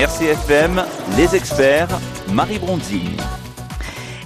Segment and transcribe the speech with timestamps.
[0.00, 0.82] RCFM,
[1.18, 1.88] les experts,
[2.32, 3.18] Marie Bronzini.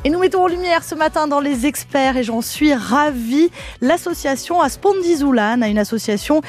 [0.05, 3.51] Et nous mettons en lumière ce matin dans les experts, et j'en suis ravie,
[3.81, 6.43] l'association Aspondizoulane, une association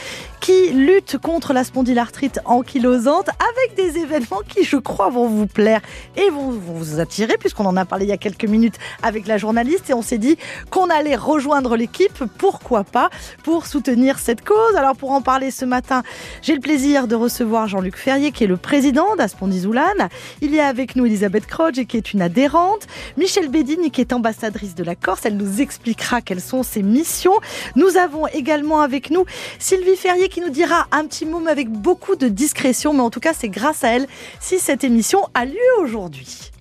[0.46, 5.82] qui lutte contre la spondylarthrite ankylosante avec des événements qui, je crois, vont vous plaire
[6.18, 9.40] et vont, vous attirer, puisqu'on en a parlé il y a quelques minutes avec la
[9.40, 10.38] journaliste, et on s'est dit
[10.70, 13.10] qu'on allait rejoindre l'équipe, pourquoi pas,
[13.44, 14.76] pour soutenir cette cause.
[14.76, 16.04] Alors pour en parler ce matin,
[16.44, 20.10] j'ai le plaisir de recevoir Jean-Luc Ferrier, qui est le président d'Aspondizoulane.
[20.42, 22.86] Il y a avec nous Elisabeth Croge, qui est une adhérente.
[23.18, 25.22] Michel Bédigne qui est ambassadrice de la Corse.
[25.26, 27.34] Elle nous expliquera quelles sont ses missions.
[27.76, 29.26] Nous avons également avec nous
[29.58, 33.22] Sylvie Ferrier qui nous dira un petit mot avec beaucoup de discrétion, mais en tout
[33.22, 34.06] cas c'est grâce à elle
[34.42, 36.52] si cette émission a lieu aujourd'hui.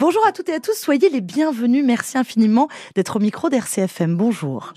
[0.00, 1.84] Bonjour à toutes et à tous, soyez les bienvenus.
[1.84, 4.16] Merci infiniment d'être au micro d'RCFM.
[4.16, 4.74] Bonjour.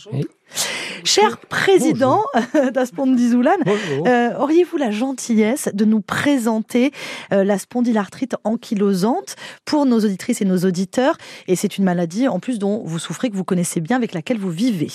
[1.04, 2.22] Cher président
[2.72, 3.58] d'Aspondizoulan,
[4.06, 6.92] euh, auriez-vous la gentillesse de nous présenter
[7.34, 11.18] euh, la spondylarthrite ankylosante pour nos auditrices et nos auditeurs?
[11.48, 14.38] Et c'est une maladie en plus dont vous souffrez, que vous connaissez bien, avec laquelle
[14.38, 14.92] vous vivez.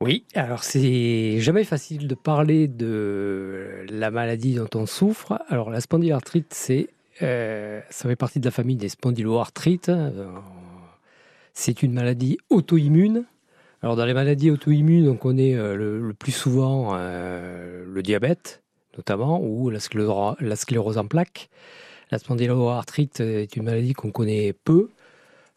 [0.00, 5.38] Oui, alors c'est jamais facile de parler de la maladie dont on souffre.
[5.48, 6.88] Alors la spondylarthrite, c'est
[7.22, 9.92] euh, ça fait partie de la famille des spondyloarthrites.
[11.52, 13.26] C'est une maladie auto-immune
[13.82, 18.62] alors dans les maladies auto-immunes, on connaît euh, le, plus souvent euh, le diabète,
[18.96, 21.48] notamment, ou la sclérose, en plaques.
[22.10, 24.90] La spondyloarthrite est une maladie qu'on connaît peu.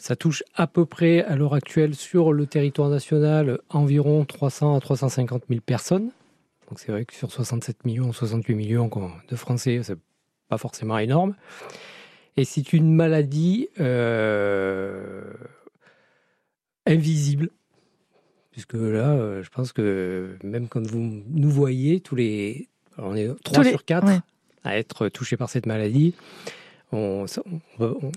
[0.04, 4.82] Ça touche à peu près à l'heure actuelle sur le territoire national environ 300 à
[4.82, 6.12] 350 000 personnes.
[6.68, 8.90] Donc c'est vrai que sur 67 millions, 68 millions
[9.30, 9.98] de Français, c'est
[10.50, 11.36] pas forcément énorme.
[12.36, 15.24] Et c'est une maladie euh,
[16.86, 17.50] invisible
[18.52, 23.34] puisque là, euh, je pense que même quand vous nous voyez, tous les, on est
[23.46, 24.22] 3 sur 4
[24.66, 26.14] à être touchés par cette maladie,
[26.92, 27.26] on,
[27.80, 28.12] on,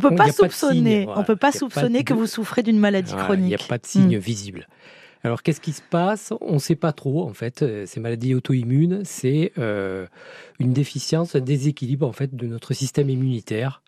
[0.00, 3.44] peut pas soupçonner, on peut pas soupçonner que vous souffrez d'une maladie chronique.
[3.44, 4.20] Il n'y a pas de signe hmm.
[4.20, 4.68] visible.
[5.22, 6.32] Alors qu'est-ce qui se passe?
[6.40, 7.62] On ne sait pas trop en fait.
[7.62, 10.06] Euh, ces maladies auto-immunes, c'est euh,
[10.58, 13.82] une déficience, un déséquilibre en fait de notre système immunitaire.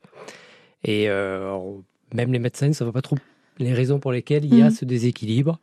[0.84, 1.08] Et
[2.14, 3.16] même les médecins ne savent pas trop
[3.58, 4.70] les raisons pour lesquelles il y a mhm.
[4.70, 5.58] ce déséquilibre.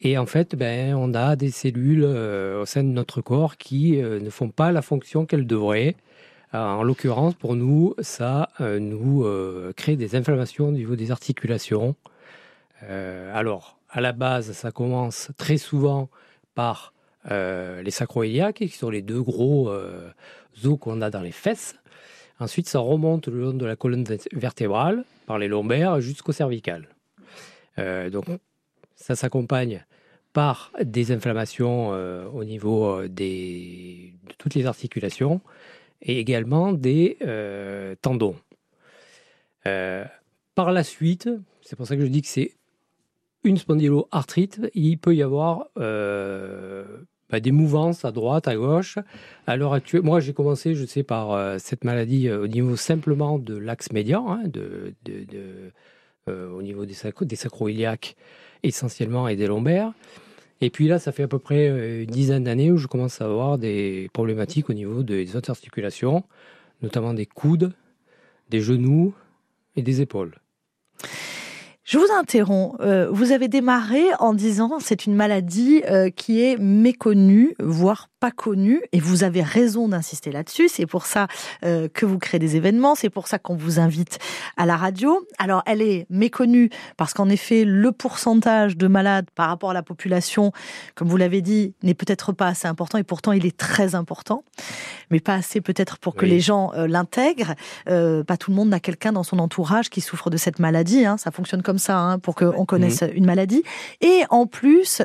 [0.00, 4.00] Et en fait, ben, on a des cellules euh, au sein de notre corps qui
[4.00, 5.96] euh, ne font pas la fonction qu'elles devraient.
[6.54, 9.24] Euh, en l'occurrence, pour nous, ça nous
[9.76, 11.94] crée des inflammations au niveau des articulations.
[12.80, 16.08] alors, à la base, ça commence très souvent
[16.54, 16.92] par
[17.28, 19.70] les sacroiliaques, qui sont les deux gros
[20.64, 21.76] os qu'on a dans les fesses.
[22.38, 26.88] Ensuite, ça remonte le long de la colonne vertébrale, par les lombaires jusqu'au cervical.
[27.78, 28.26] Euh, donc,
[28.94, 29.84] ça s'accompagne
[30.32, 35.40] par des inflammations euh, au niveau euh, des, de toutes les articulations
[36.06, 37.18] et également des
[38.00, 38.36] tendons.
[39.62, 41.28] par la suite,
[41.62, 42.52] c'est pour ça que je dis que c'est
[43.44, 48.98] une spondyloarthrite, il peut y avoir bah, des mouvances à droite, à gauche.
[49.46, 53.56] À l'heure actuelle, moi j'ai commencé, je sais, par cette maladie au niveau simplement de
[53.56, 55.72] l'axe médian, hein, de, de
[56.28, 58.16] euh, au niveau des, sacro des sacroiliaques
[58.64, 59.92] essentiellement et des lombaires.
[60.60, 63.20] Et puis là, ça fait à peu près euh, une dizaine d'années où je commence
[63.20, 66.24] à avoir des problématiques au niveau des autres articulations,
[66.82, 67.72] notamment des coudes,
[68.48, 69.14] des genoux
[69.76, 70.34] et des épaules.
[71.86, 72.76] Je vous interromps.
[72.80, 75.82] Euh, vous avez démarré en disant c'est une maladie
[76.16, 80.68] qui est méconnue, voire pas connu et vous avez raison d'insister là-dessus.
[80.68, 81.26] C'est pour ça
[81.64, 84.18] euh, que vous créez des événements, c'est pour ça qu'on vous invite
[84.56, 85.26] à la radio.
[85.38, 89.82] Alors elle est méconnue parce qu'en effet le pourcentage de malades par rapport à la
[89.82, 90.52] population,
[90.94, 94.44] comme vous l'avez dit, n'est peut-être pas assez important et pourtant il est très important,
[95.10, 97.54] mais pas assez peut-être pour que les gens euh, l'intègrent.
[97.88, 101.04] Euh, pas tout le monde n'a quelqu'un dans son entourage qui souffre de cette maladie.
[101.04, 101.18] Hein.
[101.18, 103.10] Ça fonctionne comme ça hein, pour qu'on connaisse mmh.
[103.14, 103.62] une maladie.
[104.00, 105.02] Et en plus,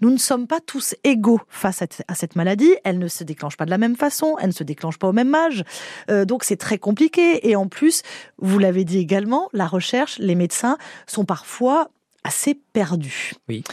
[0.00, 3.56] nous ne sommes pas tous égaux face à, à cette maladie elle ne se déclenche
[3.56, 5.64] pas de la même façon, elle ne se déclenche pas au même âge.
[6.10, 7.48] Euh, donc c'est très compliqué.
[7.48, 8.02] Et en plus,
[8.38, 11.90] vous l'avez dit également, la recherche, les médecins sont parfois
[12.24, 13.32] assez perdus.
[13.48, 13.64] Oui.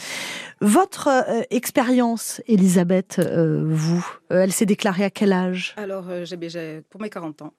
[0.60, 5.74] Votre euh, expérience, Elisabeth, euh, vous, elle s'est déclarée à quel âge?
[5.76, 7.54] Alors, j'ai, pour mes 40 ans.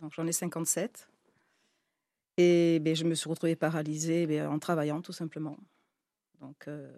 [0.00, 1.08] Donc j'en ai 57.
[2.36, 5.56] Et ben, je me suis retrouvée paralysée ben, en travaillant, tout simplement.
[6.68, 6.90] Euh,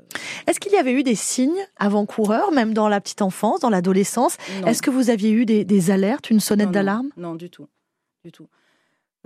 [0.47, 4.37] Est-ce qu'il y avait eu des signes avant-coureurs, même dans la petite enfance, dans l'adolescence?
[4.67, 7.11] Est-ce que vous aviez eu des, alertes, une sonnette d'alarme?
[7.17, 7.69] Non, du tout.
[8.25, 8.49] Du tout.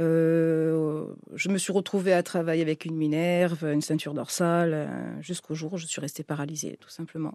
[0.00, 5.54] Euh, je me suis retrouvée à travailler avec une minerve, une ceinture dorsale, euh, jusqu'au
[5.54, 7.34] jour où je suis restée paralysée, tout simplement.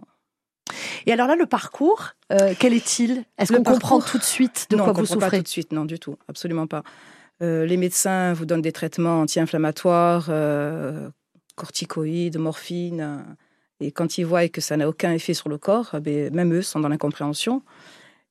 [1.06, 3.24] Et alors là, le parcours, euh, quel est-il?
[3.38, 5.30] Est-ce qu'on comprend tout de suite de non, quoi on vous comprend souffrez?
[5.30, 6.82] pas tout de suite, non, du tout, absolument pas.
[7.42, 11.08] Euh, les médecins vous donnent des traitements anti-inflammatoires, euh,
[11.54, 13.00] corticoïdes, morphine.
[13.00, 13.16] euh,
[13.80, 16.54] et quand ils voient que ça n'a aucun effet sur le corps, eh ben, même
[16.54, 17.62] eux sont dans l'incompréhension.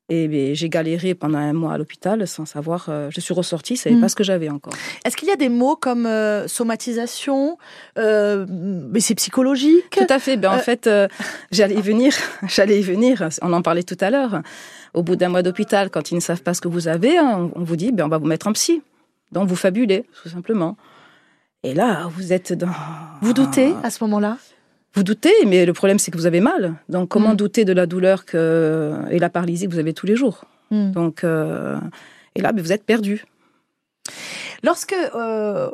[0.09, 2.87] Et ben, j'ai galéré pendant un mois à l'hôpital sans savoir.
[2.89, 4.01] euh, je suis ressortie, je savais Mm.
[4.01, 4.73] pas ce que j'avais encore.
[5.03, 7.57] Est-ce qu'il y a des mots comme euh, somatisation
[7.99, 9.89] euh, Mais c'est psychologique?
[9.91, 10.37] Tout à fait.
[10.37, 10.89] Ben, en fait,
[11.51, 12.13] j'allais y venir.
[12.47, 13.27] J'allais y venir.
[13.43, 14.41] On en parlait tout à l'heure.
[14.95, 17.51] Au bout d'un mois d'hôpital, quand ils ne savent pas ce que vous avez, hein,
[17.55, 18.81] on vous dit, ben, on va vous mettre en psy.
[19.35, 20.75] Donc, vous fabulez, tout simplement.
[21.61, 22.71] Et là, vous êtes dans...
[23.21, 24.37] Vous doutez à ce moment-là?
[24.93, 26.75] Vous doutez, mais le problème, c'est que vous avez mal.
[26.89, 27.35] Donc, comment Mm.
[27.35, 28.93] douter de la douleur que...
[29.11, 30.45] et la paralysie que vous avez tous les jours?
[30.71, 30.91] Hmm.
[30.91, 31.77] Donc, euh,
[32.33, 33.25] et là, ben, vous êtes perdu.
[34.63, 35.69] Lorsque euh,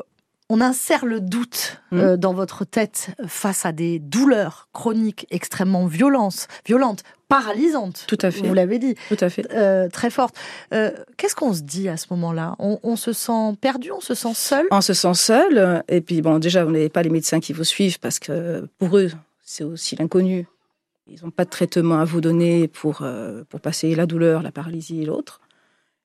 [0.53, 1.99] on insère le doute Mm.
[1.99, 8.31] euh, dans votre tête face à des douleurs chroniques extrêmement violentes, violentes, paralysantes, Tout à
[8.31, 8.45] fait.
[8.47, 9.45] vous l'avez dit, Tout à fait.
[9.53, 10.35] euh, très fortes,
[10.73, 12.55] euh, qu'est-ce qu'on se dit à ce moment-là?
[12.59, 14.65] On, on se sent perdu, on se sent seul?
[14.71, 15.83] On se sent seul.
[15.89, 18.97] Et puis, bon, déjà, vous n'avez pas les médecins qui vous suivent parce que pour
[18.97, 19.11] eux,
[19.43, 20.47] c'est aussi l'inconnu.
[21.07, 23.03] Ils n'ont pas de traitement à vous donner pour,
[23.49, 25.40] pour passer la douleur, la paralysie et l'autre.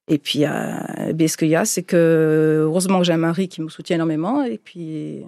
[0.08, 3.48] Et puis, euh, ben, ce qu'il y a, c'est que heureusement que j'ai un mari
[3.48, 5.24] qui me soutient énormément et puis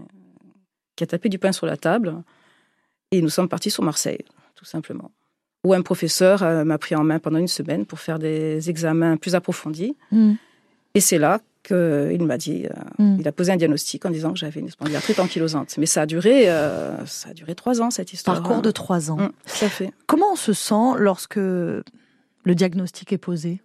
[0.97, 2.15] qui a tapé du pain sur la table.
[3.11, 5.11] Et nous sommes partis sur Marseille, tout simplement.
[5.65, 9.17] Où un professeur euh, m'a pris en main pendant une semaine pour faire des examens
[9.17, 9.97] plus approfondis.
[10.13, 10.35] Hmm.
[10.95, 13.17] Et c'est là qu'il m'a dit, euh, Mm.
[13.21, 15.77] il a posé un diagnostic en disant que j'avais une spondylarthrite ankylosante.
[15.79, 18.43] Mais ça a duré, euh, ça a duré trois ans cette histoire.
[18.43, 19.17] Parcours de trois ans.
[19.17, 19.93] Mm, tout à fait.
[20.07, 21.83] Comment on se sent lorsque le
[22.45, 23.61] diagnostic est posé?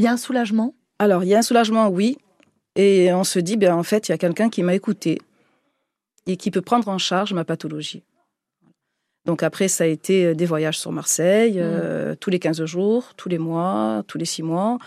[0.00, 0.74] Il y a un soulagement?
[0.98, 2.16] Alors il y a un soulagement, oui,
[2.74, 5.20] et on se dit, ben en fait, il y a quelqu'un qui m'a écouté
[6.26, 8.02] et qui peut prendre en charge ma pathologie.
[9.26, 13.12] Donc après, ça a été euh, des voyages sur Marseille, euh, tous les 15 jours,
[13.18, 14.78] tous les mois, tous les 6 mois.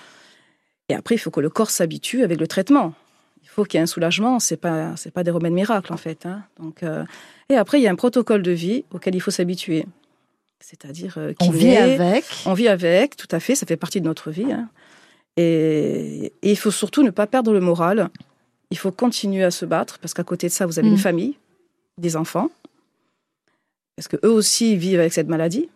[0.89, 2.95] Et après, il faut que le corps s'habitue avec le traitement.
[3.44, 4.39] Il faut qu'il y ait un soulagement.
[4.39, 6.25] C'est pas, c'est pas des remèdes miracles en fait.
[6.25, 6.44] hein.
[6.59, 7.04] Donc, euh,
[7.50, 9.86] et après, il y a un protocole de vie auquel il faut s'habituer.
[10.59, 12.24] C'est-à-dire euh, On vit avec.
[12.48, 14.51] on vit avec, tout à fait, ça fait partie de notre vie.
[14.51, 14.69] hein.
[15.38, 18.09] Et, et il faut surtout ne pas perdre le moral.
[18.71, 20.94] Il faut continuer à se battre parce qu'à côté de ça, vous avez Mm.
[20.94, 21.38] une famille,
[21.97, 22.50] des enfants,
[23.95, 25.69] parce que eux aussi vivent avec cette maladie.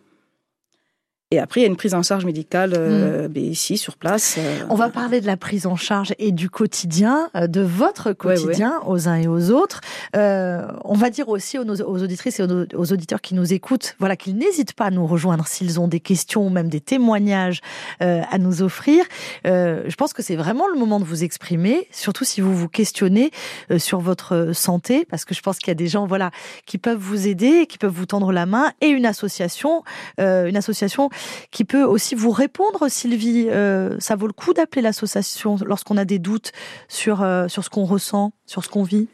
[1.30, 4.36] Et après, il y a une prise en charge médicale euh, ben, ici, sur place.
[4.38, 8.14] euh, On va parler de la prise en charge et du quotidien, euh, de votre
[8.14, 9.82] quotidien aux uns et aux autres.
[10.16, 14.16] Euh, on va dire aussi aux, auditrices et aux, aux auditeurs qui nous écoutent, voilà,
[14.16, 17.60] qu'ils n'hésitent pas à nous rejoindre s'ils ont des questions ou même des témoignages
[18.00, 19.04] euh, à nous offrir.
[19.46, 22.68] Euh, je pense que c'est vraiment le moment de vous exprimer, surtout si vous vous
[22.68, 23.32] questionnez
[23.70, 26.30] euh, sur votre santé, parce que je pense qu'il y a des gens, voilà,
[26.64, 29.84] qui peuvent vous aider, qui peuvent vous tendre la main, et une association,
[30.20, 31.10] euh, une association
[31.50, 33.48] qui peut aussi vous répondre, Sylvie.
[33.50, 36.52] Euh, ça vaut le coup d'appeler l'association lorsqu'on a des doutes
[36.88, 39.08] sur, euh, sur ce qu'on ressent, sur ce qu'on vit?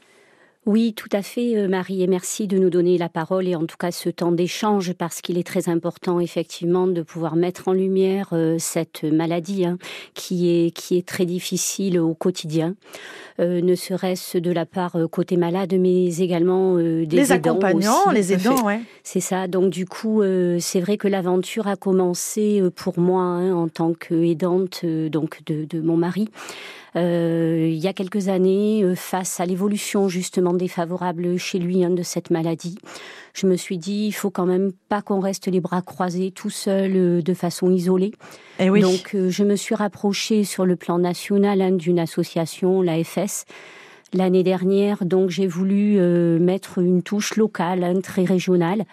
[0.67, 3.67] Oui, tout à fait, euh, Marie, et merci de nous donner la parole et en
[3.67, 7.73] tout cas ce temps d'échange parce qu'il est très important effectivement de pouvoir mettre en
[7.75, 9.77] lumière euh, cette maladie hein,
[10.15, 12.77] qui est qui est très difficile au quotidien,
[13.41, 17.51] euh, ne serait-ce de la part euh, côté malade, mais également euh, des Les aidants
[17.51, 18.15] accompagnants, aussi.
[18.15, 18.81] les aidants, ouais.
[19.03, 19.49] C'est ça.
[19.49, 23.69] Donc du coup, euh, c'est vrai que l'aventure a commencé euh, pour moi hein, en
[23.69, 26.29] tant qu'aidante euh, donc de, de mon mari.
[26.97, 31.91] Euh, il y a quelques années, euh, face à l'évolution justement défavorable chez lui hein,
[31.91, 32.79] de cette maladie,
[33.33, 36.51] je me suis dit il faut quand même pas qu'on reste les bras croisés tout
[36.51, 38.13] seul euh, de façon isolée.
[38.61, 38.81] Et oui.
[38.81, 43.45] Donc euh, je me suis rapprochée sur le plan national hein, d'une association, l'AFS.
[44.13, 45.99] L'année dernière, donc j'ai voulu
[46.39, 48.85] mettre une touche locale, hein, très régionale,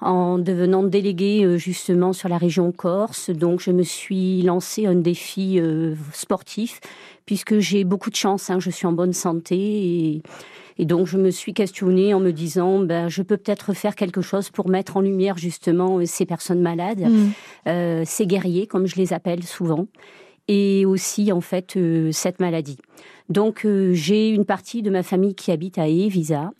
[0.00, 3.30] en devenant déléguée euh, justement sur la région Corse.
[3.30, 6.80] Donc je me suis lancé un défi euh, sportif
[7.24, 10.22] puisque j'ai beaucoup de chance, hein, je suis en bonne santé et,
[10.78, 14.20] et donc je me suis questionnée en me disant ben je peux peut-être faire quelque
[14.20, 17.30] chose pour mettre en lumière justement euh, ces personnes malades Mm.
[17.68, 19.86] euh, ces guerriers, comme je les appelle souvent,
[20.48, 22.78] et aussi en fait euh, cette maladie.
[23.28, 26.52] Donc euh, j'ai une partie de ma famille qui habite à Evisa.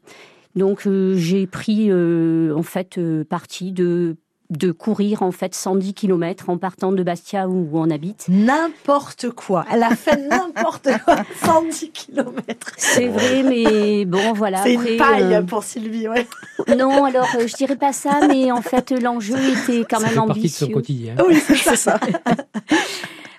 [0.57, 4.17] Donc euh, j'ai pris euh, en fait euh, partie de
[4.49, 8.27] de courir en fait 110 km en partant de Bastia où on habite.
[8.29, 9.65] N'importe quoi.
[9.73, 11.17] Elle a fait n'importe quoi.
[11.45, 12.35] 110 km.
[12.77, 14.63] C'est vrai, mais bon voilà.
[14.63, 16.29] C'est une paille euh, pour Sylvie, ouais.
[16.77, 20.15] non, alors euh, je dirais pas ça, mais en fait l'enjeu était quand Ça même
[20.15, 20.75] fait partie de son ambitieux.
[20.75, 21.15] quotidien.
[21.27, 21.99] Oui, c'est ça.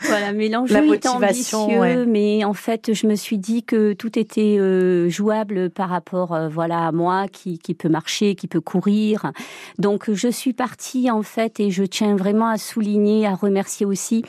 [0.07, 4.57] Voilà, mais l'enjeu est ambitieux, mais en fait, je me suis dit que tout était
[4.59, 9.31] euh, jouable par rapport, euh, voilà, à moi qui, qui peut marcher, qui peut courir.
[9.77, 14.23] Donc, je suis partie en fait, et je tiens vraiment à souligner, à remercier aussi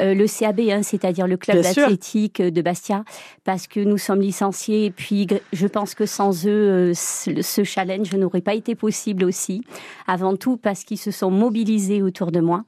[0.00, 3.04] euh, le CAB, hein, c'est-à-dire le club d'athlétique de Bastia,
[3.44, 4.86] parce que nous sommes licenciés.
[4.86, 9.62] Et puis, je pense que sans eux, ce challenge n'aurait pas été possible aussi.
[10.06, 12.64] Avant tout, parce qu'ils se sont mobilisés autour de moi.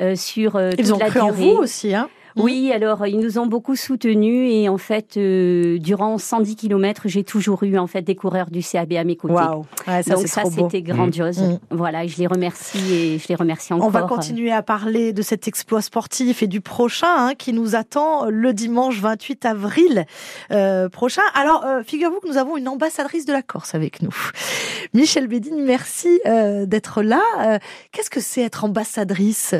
[0.00, 3.38] Euh, sur euh, Ils ont la cru en vous aussi, hein oui, alors ils nous
[3.38, 8.02] ont beaucoup soutenus et en fait, euh, durant 110 km, j'ai toujours eu en fait
[8.02, 9.34] des coureurs du CAB à mes côtés.
[9.34, 9.66] Wow.
[9.86, 11.40] ça, Donc ça, c'était grandiose.
[11.40, 11.58] Mmh.
[11.70, 13.86] Voilà, je les remercie et je les remercie encore.
[13.86, 17.74] On va continuer à parler de cet exploit sportif et du prochain hein, qui nous
[17.74, 20.06] attend le dimanche 28 avril
[20.50, 21.22] euh, prochain.
[21.34, 24.14] Alors, euh, figure-vous que nous avons une ambassadrice de la Corse avec nous.
[24.94, 27.60] Michel Bédine, merci d'être là.
[27.92, 29.54] Qu'est-ce que c'est être ambassadrice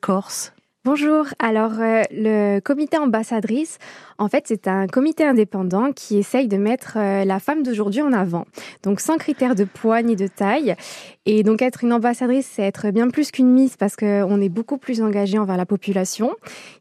[0.00, 0.52] Corse?
[0.86, 3.76] Bonjour, alors euh, le comité ambassadrice,
[4.20, 8.12] en fait, c'est un comité indépendant qui essaye de mettre euh, la femme d'aujourd'hui en
[8.12, 8.44] avant.
[8.82, 10.76] Donc, sans critères de poids ni de taille.
[11.24, 14.76] Et donc, être une ambassadrice, c'est être bien plus qu'une mise parce qu'on est beaucoup
[14.76, 16.32] plus engagé envers la population.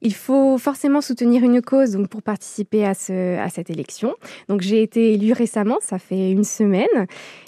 [0.02, 4.16] Il faut forcément soutenir une cause donc, pour participer à, ce, à cette élection.
[4.50, 6.88] Donc, j'ai été élue récemment, ça fait une semaine.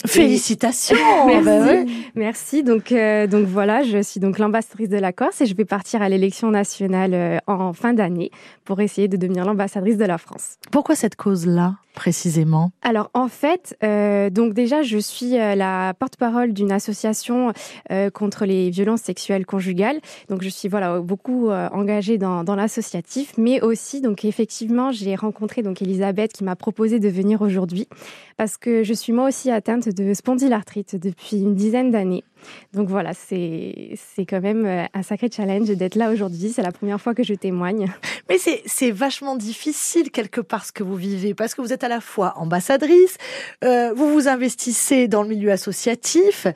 [0.06, 0.96] Félicitations
[1.26, 1.44] Merci.
[1.44, 2.62] Bah Merci.
[2.62, 6.00] Donc, euh, donc voilà, je suis donc l'ambassadrice de la Corse et je vais partir
[6.00, 8.30] à l'élection nationale euh, en fin d'année
[8.64, 10.56] pour essayer de devenir l'ambassadrice de la France.
[10.70, 12.72] Pourquoi cette cause-là précisément?
[12.82, 17.52] Alors en fait, euh, donc déjà je suis euh, la porte-parole d'une association
[17.90, 20.00] euh, contre les violences sexuelles conjugales.
[20.28, 25.62] Donc je suis voilà beaucoup engagée dans, dans l'associatif, mais aussi donc effectivement j'ai rencontré
[25.62, 27.88] donc Elisabeth qui m'a proposé de venir aujourd'hui
[28.36, 32.24] parce que je suis moi aussi atteinte de spondylarthrite depuis une dizaine d'années.
[32.72, 33.96] Donc voilà, c'est
[34.28, 36.50] quand même un sacré challenge d'être là aujourd'hui.
[36.50, 37.92] C'est la première fois que je témoigne.
[38.28, 41.88] Mais c'est vachement difficile quelque part ce que vous vivez parce que vous êtes à
[41.88, 43.16] la fois ambassadrice,
[43.64, 46.46] euh, vous vous investissez dans le milieu associatif,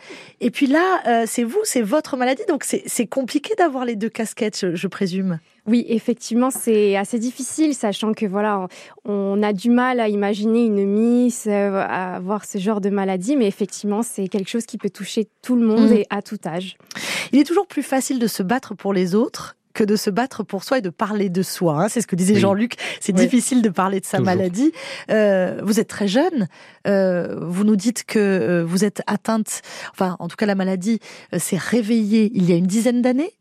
[0.40, 4.08] et puis là, euh, c'est vous, c'est votre maladie, donc c'est compliqué d'avoir les deux
[4.08, 5.38] casquettes, je, présume.
[5.66, 8.68] Oui, effectivement, c'est assez difficile, sachant que voilà,
[9.04, 13.36] on, a du mal à imaginer une miss, euh, à avoir ce genre de maladie,
[13.36, 15.94] mais effectivement, c'est quelque chose qui peut toucher tout le monde mmh.
[15.94, 16.76] et à tout âge.
[17.32, 20.42] Il est toujours plus facile de se battre pour les autres que de se battre
[20.42, 21.84] pour soi et de parler de soi.
[21.84, 21.88] Hein.
[21.88, 22.74] C'est ce que disait Jean-Luc.
[22.98, 24.72] C'est difficile de parler de sa maladie.
[25.10, 26.48] Euh, vous êtes très jeune.
[26.88, 29.60] Euh, vous nous dites que euh, vous êtes atteinte,
[29.92, 30.98] enfin, en tout cas, la maladie
[31.36, 33.32] s'est réveillée il y a une dizaine d'années.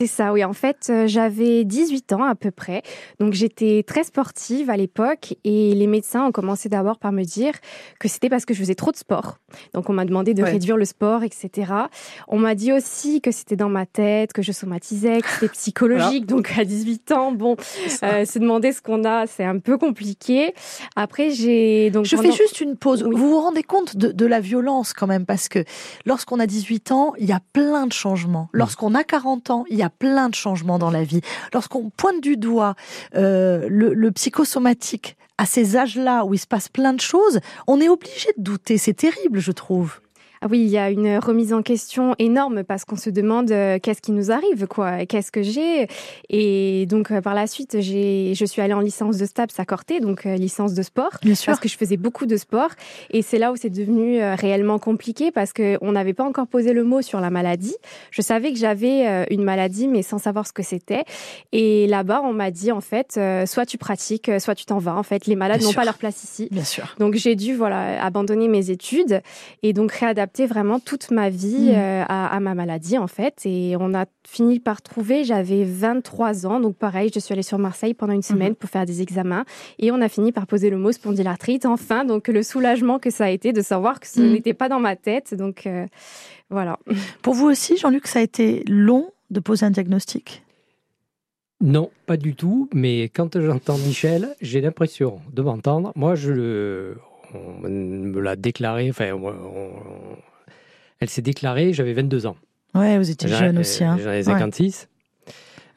[0.00, 0.44] C'est ça, oui.
[0.44, 2.82] En fait, euh, j'avais 18 ans à peu près.
[3.18, 7.54] Donc, j'étais très sportive à l'époque et les médecins ont commencé d'abord par me dire
[7.98, 9.38] que c'était parce que je faisais trop de sport.
[9.74, 11.72] Donc, on m'a demandé de réduire le sport, etc.
[12.28, 16.26] On m'a dit aussi que c'était dans ma tête, que je somatisais, que c'était psychologique.
[16.26, 17.56] Donc, à 18 ans, bon,
[18.04, 20.54] euh, se demander ce qu'on a, c'est un peu compliqué.
[20.94, 22.04] Après, j'ai donc.
[22.04, 23.02] Je fais juste une pause.
[23.02, 25.26] Vous vous rendez compte de, de la violence quand même?
[25.26, 25.64] Parce que
[26.06, 28.48] lorsqu'on a 18 ans, il y a plein de changements.
[28.52, 31.20] Lorsqu'on a 40 ans, il y a plein de changements dans la vie.
[31.52, 32.74] Lorsqu'on pointe du doigt
[33.14, 37.80] euh, le, le psychosomatique à ces âges-là où il se passe plein de choses, on
[37.80, 38.76] est obligé de douter.
[38.76, 40.00] C'est terrible, je trouve.
[40.40, 43.78] Ah oui, il y a une remise en question énorme parce qu'on se demande euh,
[43.82, 45.88] qu'est-ce qui nous arrive, quoi, qu'est-ce que j'ai?
[46.28, 49.64] Et donc euh, par la suite, j'ai, je suis allée en licence de STAPS à
[49.64, 51.46] Corté, donc euh, licence de sport, Bien sûr.
[51.46, 52.70] parce que je faisais beaucoup de sport.
[53.10, 56.72] Et c'est là où c'est devenu réellement compliqué parce que on n'avait pas encore posé
[56.72, 57.74] le mot sur la maladie.
[58.12, 61.04] Je savais que j'avais une maladie, mais sans savoir ce que c'était.
[61.52, 64.94] Et là-bas, on m'a dit en fait, soit tu pratiques, soit tu t'en vas.
[64.94, 66.48] En fait, les malades n'ont pas leur place ici.
[66.50, 66.94] Bien sûr.
[66.98, 69.20] Donc j'ai dû voilà abandonner mes études
[69.62, 71.74] et donc réadapter vraiment toute ma vie mm.
[71.74, 73.42] euh, à, ma maladie, en fait.
[73.44, 77.58] Et on a fini par trouver, j'avais 23 ans, donc pareil, je suis allée sur
[77.58, 78.56] Marseille pendant une semaine mm-hmm.
[78.56, 79.44] pour faire des examens.
[79.78, 82.04] Et on a fini par poser le mot spondylarthrite, enfin.
[82.04, 84.32] Donc le soulagement que ça a été de savoir que ce mm.
[84.32, 85.34] n'était pas dans ma tête.
[85.34, 85.86] Donc euh,
[86.50, 86.78] voilà.
[87.22, 90.42] Pour vous aussi, Jean-Luc, ça a été long de poser un diagnostic?
[91.60, 92.68] Non, pas du tout.
[92.72, 95.92] Mais quand j'entends Michel, j'ai l'impression de m'entendre.
[95.96, 96.98] Moi, je le,
[97.34, 99.18] on me l'a déclaré, enfin,
[101.00, 102.36] elle s'est déclarée, j'avais 22 ans.
[102.74, 103.84] Ouais, vous étiez jeune aussi.
[103.84, 103.98] Hein.
[103.98, 104.88] J'en 56.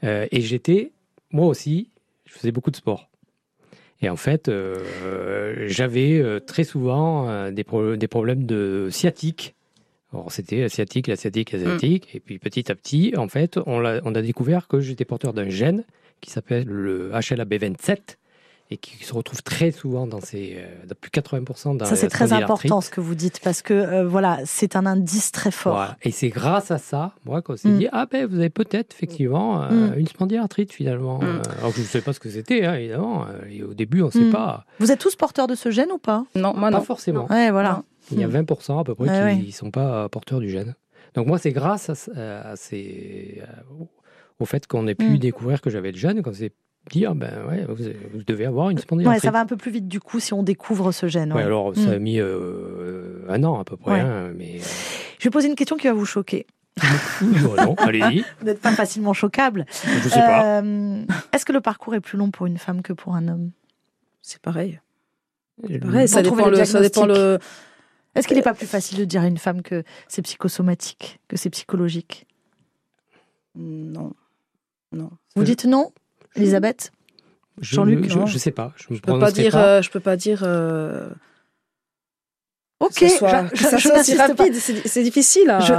[0.03, 0.91] Euh, et j'étais,
[1.31, 1.89] moi aussi,
[2.25, 3.09] je faisais beaucoup de sport.
[4.01, 7.65] Et en fait, euh, j'avais euh, très souvent des,
[7.97, 9.55] des, problèmes de sciatique.
[10.11, 11.61] Alors, c'était sciatique, la sciatique, la mm.
[11.61, 12.15] sciatique.
[12.15, 15.33] Et puis, petit à petit, en fait, on a, on a découvert que j'étais porteur
[15.33, 15.83] d'un gène
[16.19, 18.17] qui s'appelle le HLA-B27
[18.73, 22.31] et qui se retrouvent très souvent dans ces, euh, plus 80% dans Ça, c'est très
[22.31, 25.73] important ce que vous dites parce que euh, voilà, c'est un indice très fort.
[25.75, 25.97] Voilà.
[26.03, 27.77] Et c'est grâce à ça, moi, qu'on s'est Mm.
[27.79, 29.99] dit, ah ben, vous avez peut-être effectivement euh, Mm.
[29.99, 31.19] une spondylarthrite finalement.
[31.19, 31.23] Mm.
[31.25, 33.25] Euh, alors que je ne savais pas ce que c'était, hein, évidemment.
[33.27, 34.31] Euh, Et au début, on ne sait Mm.
[34.31, 34.65] pas.
[34.79, 36.23] Vous êtes tous porteurs de ce gène ou pas?
[36.35, 36.83] Non, moi Pas non.
[36.83, 37.27] forcément.
[37.29, 37.83] Ouais, voilà.
[38.11, 38.31] Il y a Mm.
[38.31, 39.47] 20% à peu près Ouais, qui ouais.
[39.47, 40.75] ne sont pas porteurs du gène.
[41.13, 43.83] Donc moi, c'est grâce à, ce- à ces, euh,
[44.39, 45.17] au fait qu'on ait pu Mm.
[45.17, 46.53] découvrir que j'avais le gène, qu'on s'est
[47.07, 47.75] ah ben ouais, vous,
[48.13, 49.23] vous devez avoir une Ouais, spondylarthrite.
[49.23, 51.31] ça va un peu plus vite du coup si on découvre ce gène.
[51.31, 51.43] Ouais, ouais.
[51.45, 51.93] alors ça Mm.
[51.93, 53.99] a mis euh, un an à peu près, Ouais.
[53.99, 54.59] hein, mais
[55.19, 56.47] Je vais poser une question qui va vous choquer.
[56.81, 57.25] euh,
[57.65, 59.65] non, allez-y, Vous n'êtes pas facilement choquable.
[60.03, 60.61] je sais pas.
[60.61, 63.51] Euh, Est-ce que le parcours est plus long pour une femme que pour un homme?
[64.21, 64.79] C'est pareil.
[65.69, 67.37] Euh, Pareil, ça dépend, trouver le le, ça dépend le.
[68.15, 71.37] Est-ce qu'il n'est pas plus facile de dire à une femme que c'est psychosomatique, que
[71.37, 72.25] c'est psychologique?
[73.55, 74.13] Non.
[74.91, 75.11] Non.
[75.35, 75.91] Vous dites non,
[76.35, 76.91] Elisabeth?
[77.59, 79.51] Je, Jean-Luc, je, je sais pas, je peux pas dire.
[79.51, 79.65] pas.
[79.77, 80.41] euh, je peux pas dire.
[80.43, 81.09] euh,
[82.81, 84.27] Ok, que ce soit, je- que ça je- soit si pas.
[84.27, 84.53] rapide.
[84.55, 85.49] C'est difficile.
[85.49, 85.59] À...
[85.59, 85.73] Je,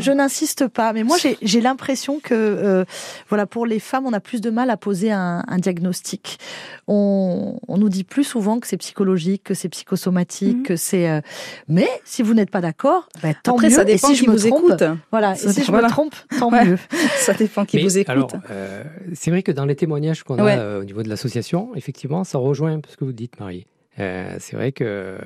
[0.00, 2.84] je n'insiste pas, mais moi j'ai l'impression que euh,
[3.28, 6.38] voilà pour les femmes on a plus de mal à poser un, un diagnostic.
[6.86, 10.62] On, on nous dit plus souvent que c'est psychologique, que c'est psychosomatique, Mhm.
[10.62, 11.08] que c'est.
[11.08, 11.20] euh,
[11.68, 13.74] Mais si vous n'êtes pas d'accord, ben, tant Après, mieux.
[13.74, 14.84] ça dépend et si qui je vous trompe, écoute.
[15.10, 15.34] voilà.
[15.34, 16.64] Ça et si je me trompe, tant Ouais.
[16.64, 16.78] mieux.
[17.18, 18.10] Ça dépend qui Mais vous écoute.
[18.10, 18.82] alors, euh,
[19.14, 20.56] c'est vrai que dans les témoignages qu'on a Ouais.
[20.58, 23.66] euh, au niveau de l'association, effectivement, ça rejoint un peu ce que vous dites, Marie.
[23.98, 25.18] Euh, c'est vrai que euh,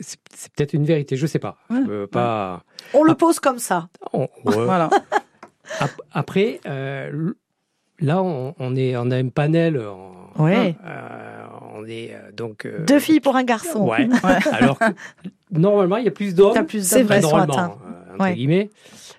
[0.00, 0.18] c'est-
[0.56, 1.56] peut-être une vérité, je sais pas.
[1.70, 1.82] Je Ouais.
[1.84, 2.62] veux pas.
[2.94, 3.88] On le pose comme ça.
[4.12, 4.64] on- ouais.
[4.64, 4.90] Voilà.
[5.80, 7.32] Ap- Après, euh,
[8.00, 9.78] là, on, on est, on a un panel.
[9.80, 10.76] en- Ouais.
[10.84, 11.44] euh,
[11.74, 13.86] on est euh, donc euh, Deux filles pour un garçon.
[13.88, 14.08] Ouais.
[14.52, 14.84] Alors que
[15.50, 16.66] normalement, il y a plus d'hommes.
[16.66, 17.78] Plus C'est vrai, normalement, atteints.
[17.86, 18.34] euh, entre Ouais.
[18.34, 18.70] guillemets,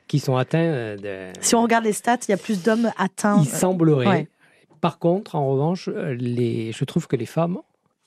[0.08, 1.34] qui sont atteints euh, de.
[1.39, 3.38] Si on regarde les stats, il y a plus d'hommes atteints.
[3.42, 4.08] Il semblerait.
[4.08, 4.27] ouais.
[4.82, 7.60] Par contre, en revanche, euh, les, je trouve que les femmes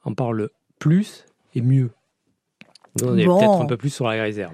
[0.04, 1.90] en parlent plus et mieux.
[3.02, 3.38] Nous, on est Bon.
[3.38, 4.52] peut-être un peu plus sur la réserve.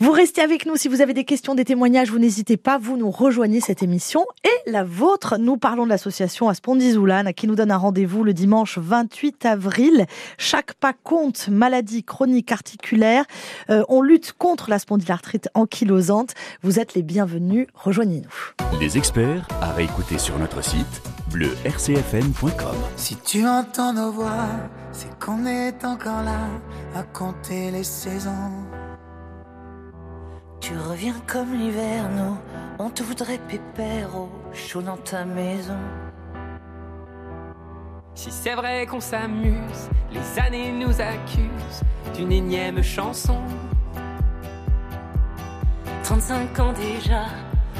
[0.00, 2.96] Vous restez avec nous si vous avez des questions, des témoignages, vous n'hésitez pas, vous
[2.96, 5.36] nous rejoignez cette émission et la vôtre.
[5.38, 10.06] Nous parlons de l'association Aspondizoulane qui nous donne un rendez-vous le dimanche 28 avril.
[10.38, 13.24] Chaque pas compte, maladie chronique articulaire.
[13.70, 16.34] Euh, on lutte contre la spondylarthrite ankylosante.
[16.62, 18.78] Vous êtes les bienvenus, rejoignez-nous.
[18.80, 21.02] Les experts à réécouter sur notre site
[21.34, 22.76] bleu-rcfm.com.
[22.94, 24.46] Si tu entends nos voix,
[24.92, 26.46] c'est qu'on est encore là
[26.94, 28.52] à compter les saisons.
[30.60, 32.36] Tu reviens comme l'hiver, nous,
[32.78, 35.80] on te voudrait pépère au chaud dans ta maison.
[38.14, 41.82] Si c'est vrai qu'on s'amuse, les années nous accusent
[42.14, 43.40] d'une énième chanson.
[46.04, 47.24] 35 ans déjà,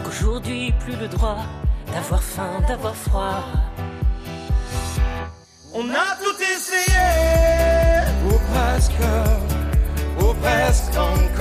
[0.02, 1.38] qu'aujourd'hui plus le droit
[1.92, 3.44] d'avoir faim, d'avoir froid.
[5.72, 7.06] On a tout essayé,
[8.26, 9.04] ou presque,
[10.20, 11.33] ou presque.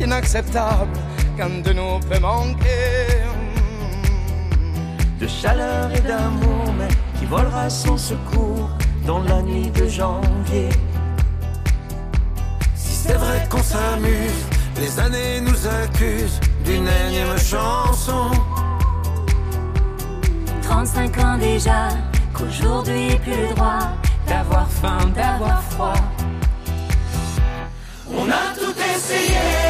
[0.00, 0.92] L'inacceptable
[1.36, 3.22] quand de nous peut manquer.
[5.20, 8.68] De chaleur et d'amour, mais qui volera sans secours
[9.06, 10.68] dans la nuit de janvier.
[12.74, 14.40] Si c'est vrai qu'on s'amuse,
[14.76, 18.30] les années nous accusent d'une énième chanson.
[20.62, 21.88] 35 ans déjà,
[22.34, 23.78] qu'aujourd'hui plus le droit
[24.26, 25.94] D'avoir faim, d'avoir froid.
[28.10, 29.63] On a tout essayé,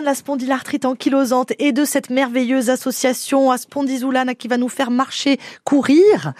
[0.00, 4.90] de la spondylarthrite ankylosante et de cette merveilleuse association à Spondizulana qui va nous faire
[4.90, 6.32] marcher, courir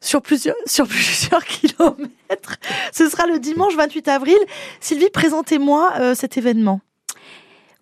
[0.00, 2.56] sur plusieurs, sur plusieurs kilomètres.
[2.92, 4.38] Ce sera le dimanche 28 avril.
[4.80, 6.80] Sylvie, présentez-moi euh, cet événement.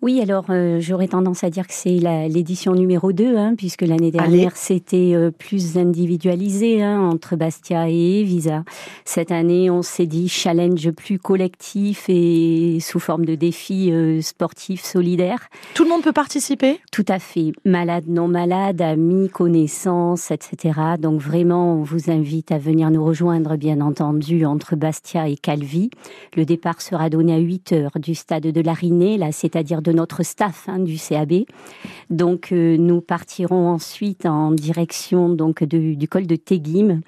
[0.03, 1.97] Oui, alors euh, j'aurais tendance à dire que c'est
[2.29, 8.21] l'édition numéro 2, hein, puisque l'année dernière c'était euh, plus individualisé hein, entre Bastia et
[8.21, 8.63] Visa.
[9.05, 14.83] Cette année, on s'est dit challenge plus collectif et sous forme de défi euh, sportif
[14.83, 15.49] solidaire.
[15.73, 16.79] Tout le monde peut participer?
[16.91, 17.53] Tout à fait.
[17.65, 20.79] Malade, non malade, amis, connaissances, etc.
[20.99, 25.89] Donc vraiment, on vous invite à venir nous rejoindre, bien entendu, entre Bastia et Calvi.
[26.35, 30.23] Le départ sera donné à 8 heures du stade de l'Arinée, là, c'est-à-dire de notre
[30.23, 31.45] staff hein, du CAB.
[32.09, 37.01] Donc euh, nous partirons ensuite en direction donc du col de Téguim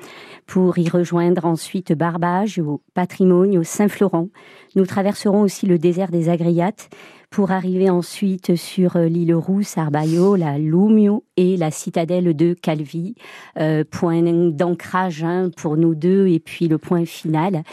[0.47, 4.29] pour y rejoindre ensuite Barbage au Patrimoine au Saint-Florent.
[4.75, 6.89] Nous traverserons aussi le désert des Agriates
[7.29, 13.15] pour arriver ensuite sur euh, l'île Rousse, Arbaio, la Lumio et la citadelle de Calvi.
[13.59, 17.63] Euh, point d'ancrage hein, pour nous deux et puis le point final.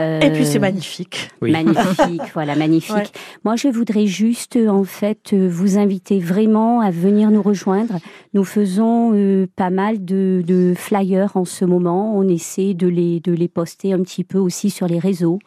[0.00, 1.30] Euh, Et puis c'est magnifique.
[1.40, 1.52] Oui.
[1.52, 2.96] Magnifique, voilà, magnifique.
[2.96, 3.04] Ouais.
[3.44, 7.98] Moi, je voudrais juste, euh, en fait, euh, vous inviter vraiment à venir nous rejoindre.
[8.32, 12.16] Nous faisons euh, pas mal de, de flyers en ce moment.
[12.16, 15.38] On essaie de les, de les poster un petit peu aussi sur les réseaux.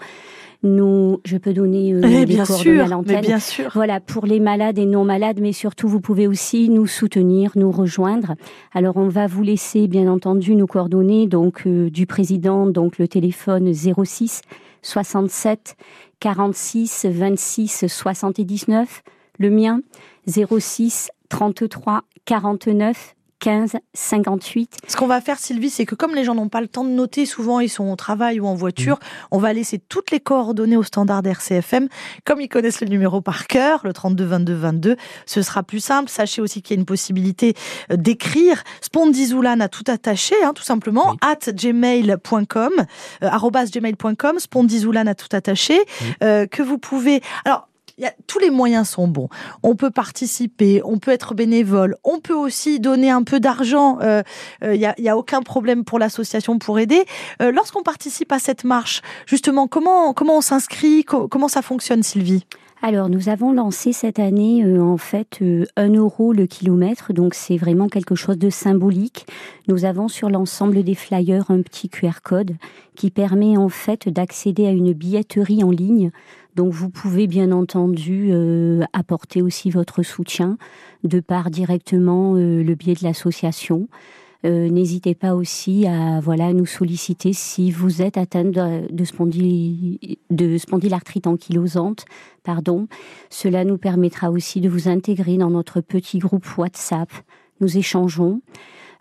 [0.64, 3.22] Nous, je peux donner euh, Eh les bien coordonnées à sûr, l'antenne.
[3.22, 3.72] bien sûr.
[3.74, 7.72] Voilà, pour les malades et non malades, mais surtout, vous pouvez aussi nous soutenir, nous
[7.72, 8.34] rejoindre.
[8.74, 13.08] Alors, on va vous laisser, bien entendu, nos coordonnées, donc, euh, du président, donc, le
[13.08, 14.42] téléphone 06
[14.82, 15.76] 67
[16.20, 19.04] 46 26 79,
[19.38, 19.82] le mien
[20.28, 24.78] 06 33 49 15 58.
[24.88, 26.90] Ce qu'on va faire, Sylvie, c'est que comme les gens n'ont pas le temps de
[26.90, 29.00] noter, souvent ils sont au travail ou en voiture,
[29.32, 31.88] on va laisser toutes les coordonnées au standard RCFM.
[32.26, 34.96] Comme ils connaissent le numéro par cœur, le 32 22 22,
[35.26, 36.10] ce sera plus simple.
[36.10, 37.54] Sachez aussi qu'il y a une possibilité
[37.92, 42.72] euh, d'écrire Spondizulana tout attaché, hein, tout simplement, at gmail.com,
[43.24, 45.80] euh, gmail.com, Spondizulana tout attaché,
[46.24, 47.22] euh, que vous pouvez...
[47.46, 47.67] Alors,
[47.98, 49.30] y a- tous les moyens sont bons.
[49.64, 53.98] On peut participer, on peut être bénévole, on peut aussi donner un peu d'argent.
[54.02, 54.22] euh,
[54.64, 57.06] Il n'y a, y a aucun problème pour l'association pour aider.
[57.42, 62.04] Euh, Lorsqu'on participe à cette marche, justement, comment comment on s'inscrit Co- Comment ça fonctionne,
[62.04, 62.46] Sylvie?
[62.84, 67.34] Alors, nous avons lancé cette année, euh, en fait, euh, 1 euro le kilomètre, donc
[67.34, 69.26] c'est vraiment quelque chose de symbolique.
[69.68, 72.56] Nous avons sur l'ensemble des flyers un petit QR code
[72.96, 76.12] qui permet en fait d'accéder à une billetterie en ligne.
[76.56, 80.58] Donc, vous pouvez bien entendu euh, apporter aussi votre soutien
[81.04, 83.88] de par directement euh, le biais de l'association.
[84.46, 90.58] Euh, N'hésitez pas aussi à voilà nous solliciter si vous êtes atteinte de, de, de
[90.58, 92.06] spondylarthrite ankylosante.
[92.44, 92.88] Pardon.
[93.30, 97.10] Cela nous permettra aussi de vous intégrer dans notre petit groupe WhatsApp.
[97.60, 98.42] Nous échangeons.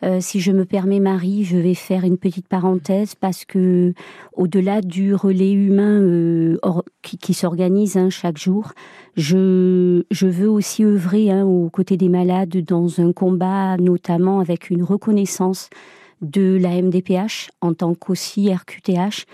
[0.03, 3.95] Euh, si je me permets, Marie, je vais faire une petite parenthèse parce que,
[4.35, 6.59] au-delà du relais humain euh,
[7.03, 8.73] qui s'organise hein, chaque jour,
[9.17, 14.71] je, je veux aussi œuvrer hein, aux côtés des malades dans un combat, notamment avec
[14.71, 15.71] une reconnaissance
[16.23, 19.27] de la MDPH en tant qu'aussi RQTH,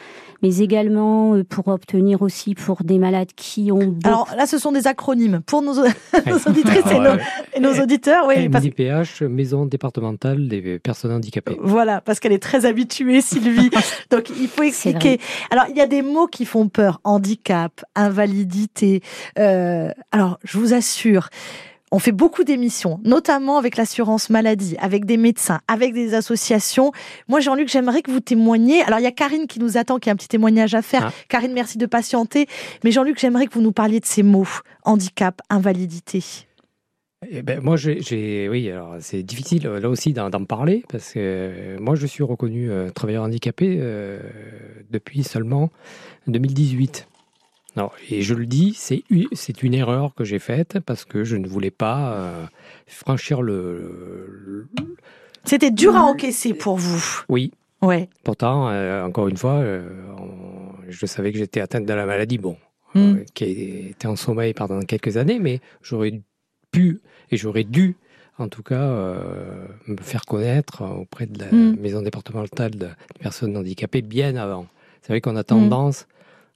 [0.42, 4.58] mais également euh, pour obtenir aussi pour des malades qui ont beaucoup Alors là, ce
[4.58, 5.74] sont des acronymes pour nos,
[6.26, 7.22] nos auditrices et, nos, ouais.
[7.54, 8.26] et nos auditeurs.
[8.26, 11.56] Oui, parce- MDPH, Maison départementale des personnes handicapées.
[11.62, 13.70] Voilà, parce qu'elle est très habituée, Sylvie.
[14.10, 15.20] Donc, il faut expliquer.
[15.50, 17.00] Alors, il y a des mots qui font peur.
[17.04, 19.02] Handicap, invalidité.
[19.38, 21.28] Euh, alors, je vous assure,
[21.92, 26.90] on fait beaucoup d'émissions, notamment avec l'assurance maladie, avec des médecins, avec des associations.
[27.28, 28.82] Moi, Jean-Luc, j'aimerais que vous témoigniez.
[28.82, 31.08] Alors, il y a Karine qui nous attend, qui a un petit témoignage à faire.
[31.08, 31.12] Ah.
[31.28, 32.46] Karine, merci de patienter.
[32.82, 34.48] Mais Jean-Luc, j'aimerais que vous nous parliez de ces mots.
[34.84, 36.24] Handicap, invalidité.
[37.30, 41.12] Eh ben, moi, j'ai, oui, alors c'est difficile euh, là aussi d'en, d'en parler parce
[41.12, 44.18] que euh, moi, je suis reconnu euh, travailleur handicapé euh,
[44.90, 45.70] depuis seulement
[46.26, 47.06] 2018.
[47.76, 49.02] Alors, et je le dis, c'est,
[49.62, 52.44] une erreur que j'ai faite parce que je ne voulais pas euh,
[52.86, 54.68] franchir le, le-
[55.44, 57.22] C'était dur à encaisser pour vous.
[57.28, 57.52] Oui.
[57.80, 58.08] Ouais.
[58.24, 62.38] Pourtant, euh, encore une fois, euh, on- je savais que j'étais atteinte de la maladie,
[62.38, 62.56] bon,
[62.94, 63.00] Mm.
[63.00, 63.44] euh, qui
[63.90, 66.20] était en sommeil pendant quelques années, mais j'aurais
[66.70, 67.96] pu et j'aurais dû,
[68.38, 68.86] en tout cas,
[69.88, 71.76] me faire connaître auprès de la Mm.
[71.80, 74.66] maison départementale de- des personnes handicapées bien avant.
[75.00, 76.06] C'est vrai qu'on a tendance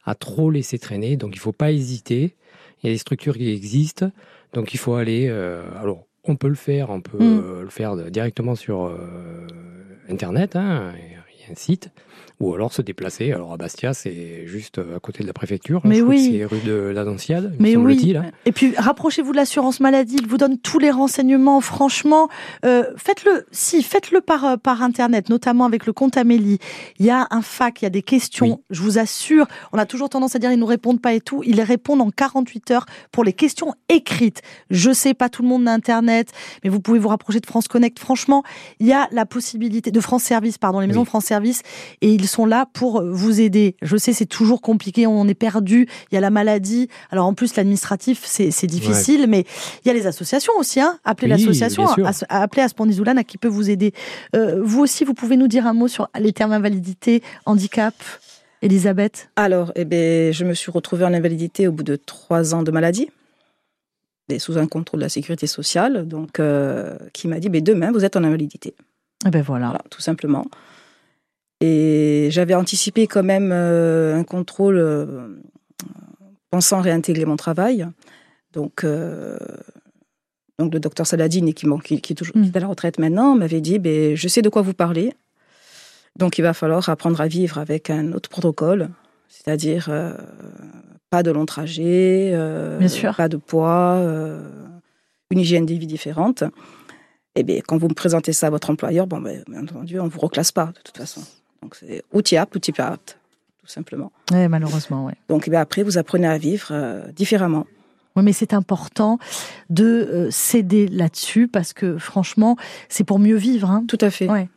[0.06, 2.34] à trop laisser traîner, donc il ne faut pas hésiter.
[2.82, 4.10] Il y a des structures qui existent,
[4.54, 5.26] donc il faut aller.
[5.28, 7.42] euh, alors, on peut le faire, on peut Mm.
[7.44, 9.46] euh, le faire directement sur euh,
[10.08, 10.56] Internet.
[10.56, 10.92] hein.
[11.50, 11.90] Un site,
[12.40, 13.32] ou alors se déplacer.
[13.32, 15.80] Alors à Bastia, c'est juste à côté de la préfecture.
[15.84, 16.36] Mais Je crois que oui.
[16.38, 18.14] C'est rue de l'Annonciade, me Mais oui.
[18.16, 18.30] hein.
[18.44, 21.60] Et puis rapprochez-vous de l'assurance maladie, il vous donne tous les renseignements.
[21.60, 22.28] Franchement,
[22.64, 23.46] euh, faites-le.
[23.52, 26.58] Si faites-le par euh, par internet, notamment avec le compte Amélie.
[26.98, 28.60] Il y a un fac, il y a des questions.
[28.70, 31.42] Je vous assure, on a toujours tendance à dire ils nous répondent pas et tout.
[31.44, 34.42] Ils répondent en 48 heures pour les questions écrites.
[34.70, 36.32] Je sais pas tout le monde n'a internet,
[36.64, 37.98] mais vous pouvez vous rapprocher de France Connect.
[37.98, 38.42] Franchement,
[38.80, 41.06] il y a la possibilité de France Service, pardon, les maisons Oui.
[41.06, 41.35] France Service,
[42.00, 43.76] et ils sont là pour vous aider.
[43.82, 45.86] Je sais, c'est toujours compliqué, on est perdu.
[46.10, 46.88] Il y a la maladie.
[47.10, 49.44] Alors en plus, l'administratif, c'est difficile, mais
[49.84, 50.80] il y a les associations aussi.
[50.80, 50.98] Hein.
[51.04, 53.92] Appelez Oui, l'association, bien à- appelez Aspendizoulane, à qui peut vous aider.
[54.34, 57.94] Euh, vous aussi, vous pouvez nous dire un mot sur les termes invalidité, handicap,
[58.62, 59.28] Elisabeth?
[59.36, 62.70] Alors, eh ben, je me suis retrouvée en invalidité au bout de trois ans de
[62.70, 63.08] maladie,
[64.28, 67.92] et sous un contrôle de la sécurité sociale, donc euh, qui m'a dit, mais demain,
[67.92, 68.74] vous êtes en invalidité.
[69.26, 69.66] Eh ben voilà.
[69.66, 70.46] Voilà, tout simplement.
[71.60, 75.40] Et j'avais anticipé quand même euh, un contrôle euh,
[76.50, 77.86] pensant réintégrer mon travail.
[78.52, 79.38] Donc, euh,
[80.58, 82.98] donc le docteur Saladine, qui, bon, qui, qui est toujours qui est à la retraite
[82.98, 85.12] maintenant, m'avait dit ben, Je sais de quoi vous parlez.
[86.16, 88.88] Donc il va falloir apprendre à vivre avec un autre protocole,
[89.28, 90.14] c'est-à-dire euh,
[91.10, 92.78] pas de long trajet, euh,
[93.14, 94.02] pas de poids,
[95.30, 96.42] une hygiène de vie différente.
[97.34, 100.04] Et bien, quand vous me présentez ça à votre employeur, bon, ben, bien entendu, on
[100.04, 101.20] ne vous reclasse pas, de toute façon.
[101.66, 102.04] Donc, c'est
[103.66, 104.12] tout simplement.
[104.30, 105.14] Ouais, malheureusement, ouais.
[105.28, 107.66] Donc, eh bien, après, vous apprenez à vivre euh, différemment.
[108.14, 109.18] Oui, mais c'est important
[109.68, 112.56] de euh, céder là-dessus parce que franchement,
[112.88, 113.68] c'est pour mieux vivre.
[113.68, 113.84] Hein.
[113.88, 114.28] Tout à fait.
[114.28, 114.48] Ouais.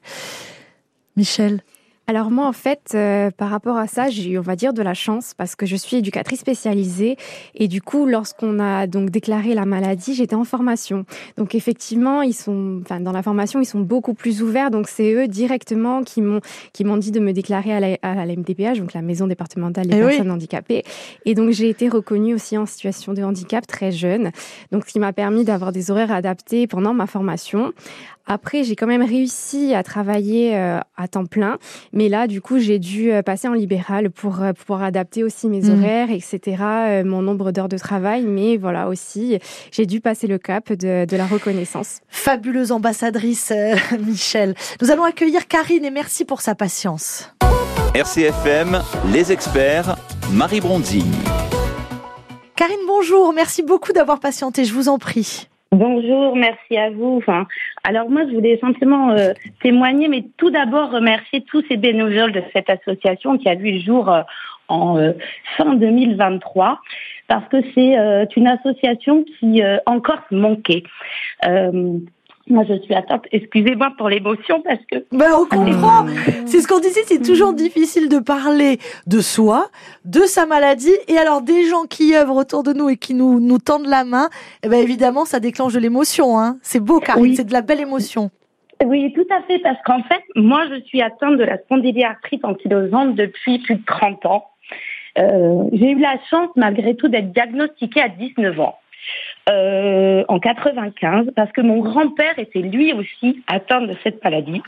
[1.15, 1.63] Michel,
[2.09, 4.81] Alors moi, en fait, euh, par rapport à ça, j'ai eu, on va dire, de
[4.81, 7.17] la chance parce que je suis éducatrice spécialisée
[7.53, 11.05] et du coup, lorsqu'on a donc déclaré la maladie, j'étais en formation.
[11.37, 14.71] Donc effectivement, ils sont, enfin, dans la formation, ils sont beaucoup plus ouverts.
[14.71, 16.41] Donc c'est eux directement qui m'ont
[16.73, 19.85] qui m'ont dit de me déclarer à la, à la MDPH, donc la Maison départementale
[19.85, 20.09] des Eh oui.
[20.09, 20.81] personnes handicapées.
[21.25, 24.31] Et donc j'ai été reconnue aussi en situation de handicap très jeune.
[24.71, 27.71] Donc ce qui m'a permis d'avoir des horaires adaptés pendant ma formation.
[28.31, 31.57] Après, j'ai quand même réussi à travailler euh, à temps plein.
[31.93, 35.47] Mais là, du coup, j'ai dû euh, passer en libéral pour euh, pouvoir adapter aussi
[35.49, 35.79] mes Mhm.
[35.79, 38.21] horaires, etc., euh, mon nombre d'heures de travail.
[38.27, 39.39] Mais voilà aussi,
[39.71, 42.01] j'ai dû passer le cap de, de la reconnaissance.
[42.07, 44.53] fabuleuse ambassadrice, euh, Michel.
[44.79, 47.33] Nous allons accueillir Karine et merci pour sa patience.
[47.95, 49.95] RCFM, les experts,
[50.31, 51.11] Marie Bronzing.
[52.55, 53.33] Karine, bonjour.
[53.33, 54.65] Merci beaucoup d'avoir patienté.
[54.65, 55.47] Je vous en prie.
[55.71, 57.17] Bonjour, merci à vous.
[57.17, 57.45] Enfin,
[57.83, 62.41] alors moi, je voulais simplement euh, témoigner, mais tout d'abord remercier tous ces bénévoles de
[62.53, 64.23] cette association qui a vu le jour euh,
[64.67, 65.11] en euh,
[65.57, 66.79] fin 2023,
[67.27, 67.95] parce que c'est
[68.35, 70.81] une association qui encore manquait.
[72.49, 76.05] Moi, je suis atteinte, excusez-moi pour l'émotion, parce que Ben, on comprend.
[76.45, 79.67] C'est ce qu'on disait, c'est toujours difficile de parler de soi,
[80.05, 83.39] de sa maladie, et alors des gens qui œuvrent autour de nous et qui nous,
[83.39, 84.29] nous tendent la main,
[84.63, 86.39] eh ben évidemment, ça déclenche de l'émotion.
[86.39, 86.57] Hein.
[86.63, 87.35] C'est beau, Karine, Oui.
[87.35, 88.31] c'est de la belle émotion.
[88.83, 93.13] Oui, tout à fait, parce qu'en fait, moi, je suis atteinte de la spondyliarthrite ankylosante
[93.15, 94.45] depuis plus de 30 ans.
[95.17, 98.75] Euh, j'ai eu la chance, malgré tout, d'être diagnostiquée à 19 ans,
[99.49, 104.61] euh, en 95, parce que mon grand-père était lui aussi atteint de cette maladie.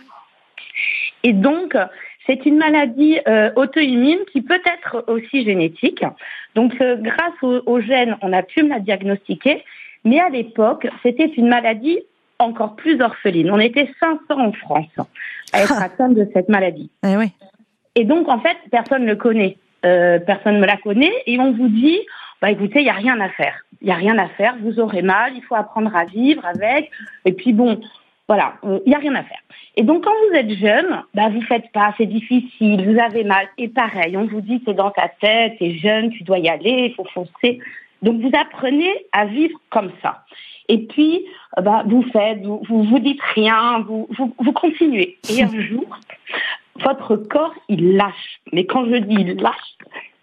[1.23, 1.77] Et donc,
[2.25, 6.03] c'est une maladie euh, auto-immune qui peut être aussi génétique.
[6.55, 9.63] Donc, euh, grâce aux, aux gènes, on a pu me la diagnostiquer.
[10.03, 11.99] Mais à l'époque, c'était une maladie
[12.39, 13.51] encore plus orpheline.
[13.51, 15.07] On était 500 en France
[15.53, 16.89] à être atteinte de cette maladie.
[17.05, 17.31] Eh oui.
[17.95, 19.57] Et donc, en fait, personne ne le connaît.
[19.85, 21.11] Euh, personne ne me la connaît.
[21.25, 21.99] Et on vous dit,
[22.41, 23.56] bah, écoutez, il n'y a rien à faire.
[23.82, 24.56] Il n'y a rien à faire.
[24.62, 25.34] Vous aurez mal.
[25.36, 26.89] Il faut apprendre à vivre avec.
[27.25, 27.80] Et puis, bon,
[28.27, 29.41] voilà, il n'y a rien à faire.
[29.75, 33.47] Et donc, quand vous êtes jeune, bah, vous faites pas, c'est difficile, vous avez mal.
[33.58, 36.88] Et pareil, on vous dit, c'est dans ta tête, t'es jeune, tu dois y aller,
[36.89, 37.60] il faut foncer.
[38.01, 40.23] Donc, vous apprenez à vivre comme ça.
[40.67, 41.25] Et puis,
[41.62, 45.17] bah, vous faites, vous, vous vous dites rien, vous, vous, vous continuez.
[45.30, 45.86] Et un jour,
[46.80, 48.39] votre corps, il lâche.
[48.54, 49.70] Mais quand je dis il lâche,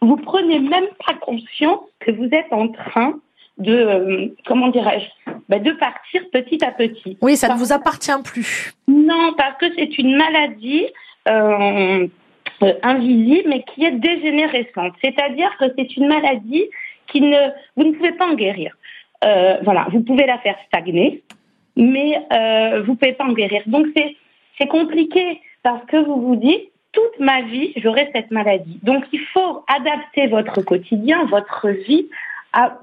[0.00, 3.18] vous prenez même pas conscience que vous êtes en train
[3.58, 7.18] de, euh, comment dirais-je, bah, de partir petit à petit.
[7.20, 8.72] Oui, ça ne vous appartient plus.
[8.87, 10.87] Non, parce que c'est une maladie
[11.28, 12.06] euh,
[12.62, 14.94] euh, invisible, mais qui est dégénérescente.
[15.02, 16.64] C'est-à-dire que c'est une maladie
[17.08, 18.76] qui ne, vous ne pouvez pas en guérir.
[19.24, 21.22] Euh, voilà, vous pouvez la faire stagner,
[21.76, 22.20] mais
[22.84, 23.62] vous ne pouvez pas en guérir.
[23.66, 23.87] Donc
[24.58, 28.81] c'est compliqué parce que vous vous dites toute ma vie j'aurai cette maladie.
[28.83, 32.09] Donc il faut adapter votre quotidien, votre vie
[32.53, 32.79] à,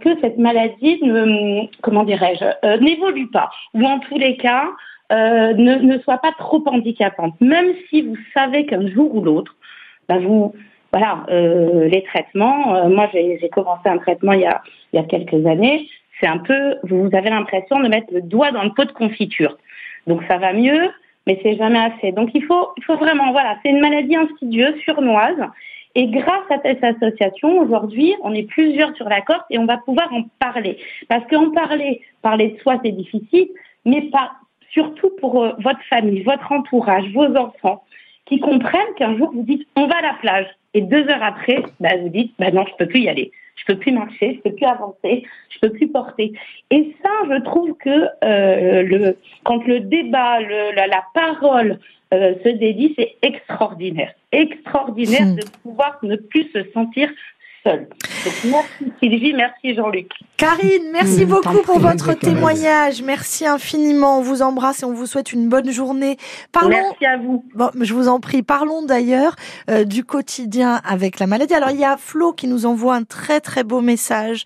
[0.00, 4.68] que cette maladie ne comment dirais-je euh, n'évolue pas ou en tous les cas
[5.12, 7.34] euh, ne, ne soit pas trop handicapante.
[7.40, 9.56] Même si vous savez qu'un jour ou l'autre,
[10.08, 10.54] bah, vous,
[10.92, 12.88] voilà, euh, les traitements.
[12.88, 15.88] moi, j'ai j'ai commencé un traitement il y a, il y a quelques années.
[16.20, 19.56] C'est un peu, vous avez l'impression de mettre le doigt dans le pot de confiture.
[20.06, 20.90] Donc ça va mieux,
[21.26, 22.12] mais c'est jamais assez.
[22.12, 25.38] Donc il faut, il faut vraiment, voilà, c'est une maladie insidieuse, surnoise.
[25.96, 29.78] Et grâce à cette association, aujourd'hui, on est plusieurs sur la corde et on va
[29.78, 30.78] pouvoir en parler.
[31.08, 33.48] Parce qu'en parler, parler de soi, c'est difficile,
[33.84, 34.32] mais pas,
[34.72, 37.82] surtout pour euh, votre famille, votre entourage, vos enfants,
[38.26, 41.62] qui comprennent qu'un jour vous dites on va à la plage et deux heures après,
[41.80, 43.32] bah, vous dites bah non, je peux plus y aller.
[43.56, 46.32] Je peux plus marcher, je peux plus avancer, je peux plus porter.
[46.70, 51.78] Et ça, je trouve que euh, le, quand le débat, le, la, la parole
[52.14, 54.12] euh, se dédie, c'est extraordinaire.
[54.32, 55.36] Extraordinaire Hmm.
[55.36, 57.10] de pouvoir ne plus se sentir
[57.62, 57.88] seul.
[58.24, 60.10] Donc merci Sylvie, merci Jean-Luc.
[60.36, 63.02] Karine, merci Mmh, beaucoup pour votre témoignage.
[63.02, 64.18] Merci infiniment.
[64.18, 66.16] On vous embrasse et on vous souhaite une bonne journée.
[66.52, 66.70] Parlons.
[66.70, 67.44] Merci à vous.
[67.54, 68.42] Bon, je vous en prie.
[68.42, 69.36] Parlons d'ailleurs
[69.70, 71.54] euh, du quotidien avec la maladie.
[71.54, 74.44] Alors il y a Flo qui nous envoie un très très beau message,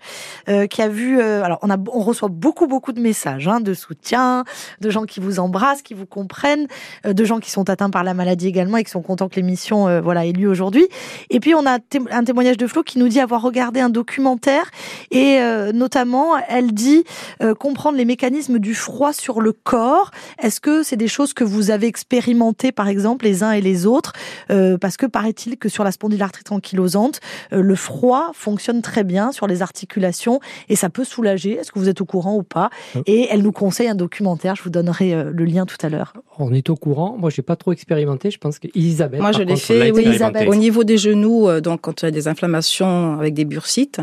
[0.49, 1.19] euh, qui a vu.
[1.19, 4.43] euh, alors on a, on reçoit beaucoup beaucoup de messages, hein, de soutien,
[4.81, 6.67] de gens qui vous embrassent, qui vous comprennent,
[7.05, 9.35] euh, de gens qui sont atteints par la maladie également et qui sont contents que
[9.37, 10.87] l'émission euh, voilà ait lieu aujourd'hui.
[11.29, 11.77] Et puis on a
[12.11, 14.69] un témoignage de Flo qui nous dit avoir regardé un documentaire
[15.11, 17.03] et euh, notamment elle dit
[17.41, 20.11] euh, comprendre les mécanismes du froid sur le corps.
[20.41, 23.85] Est-ce que c'est des choses que vous avez expérimentées par exemple les uns et les
[23.85, 24.13] autres?
[24.51, 27.19] Euh, Parce que paraît-il que sur la spondylarthrite ankylosante,
[27.53, 30.39] euh, le froid fonctionne très bien sur les articulations
[30.69, 31.53] et ça peut soulager.
[31.53, 32.69] Est-ce que vous êtes au courant ou pas?
[33.05, 34.55] Et elle nous conseille un documentaire.
[34.55, 36.13] Je vous donnerai euh, le lien tout à l'heure.
[36.37, 37.15] On est au courant.
[37.17, 38.29] Moi, j'ai pas trop expérimenté.
[38.31, 39.21] Je pense qu'Elisabeth.
[39.21, 40.47] Moi, je l'ai fait, oui, expérimenté.
[40.47, 44.01] Au niveau des genoux, euh, donc quand il y a des inflammations avec des bursites,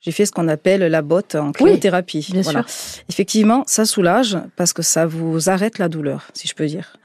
[0.00, 2.28] j'ai fait ce qu'on appelle la botte en cryothérapie.
[2.32, 2.64] bien voilà.
[3.08, 6.96] Effectivement, ça soulage parce que ça vous arrête la douleur, si je peux dire.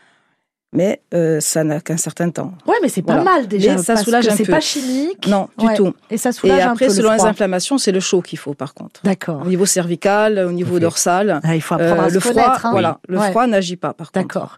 [0.74, 2.54] Mais euh, ça n'a qu'un certain temps.
[2.66, 3.30] Ouais, mais c'est pas Voilà.
[3.30, 3.76] mal déjà.
[3.76, 4.54] Mais ça parce soulage que un c'est peu.
[4.54, 5.28] pas chimique.
[5.28, 5.76] Non, du Ouais.
[5.76, 5.94] tout.
[6.10, 8.40] Et ça Et soulage après, un peu selon le les inflammations, c'est le chaud qu'il
[8.40, 9.02] faut, par contre.
[9.04, 9.42] D'accord.
[9.46, 11.42] Au niveau cervical, au niveau dorsal.
[11.44, 12.72] Ah, il faut apprendre euh, à se le froid, hein.
[12.72, 13.32] voilà, le Ouais.
[13.32, 14.26] froid n'agit pas, par contre.
[14.26, 14.56] D'accord.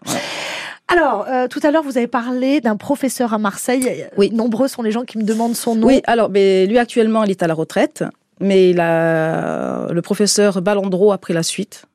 [0.88, 4.06] Alors, euh, tout à l'heure, vous avez parlé d'un professeur à Marseille.
[4.16, 4.30] Oui.
[4.32, 5.86] Nombreux sont les gens qui me demandent son nom.
[5.86, 8.04] Oui, alors, mais lui actuellement, il est à la retraite,
[8.40, 11.86] mais il a le professeur Balandro a pris la suite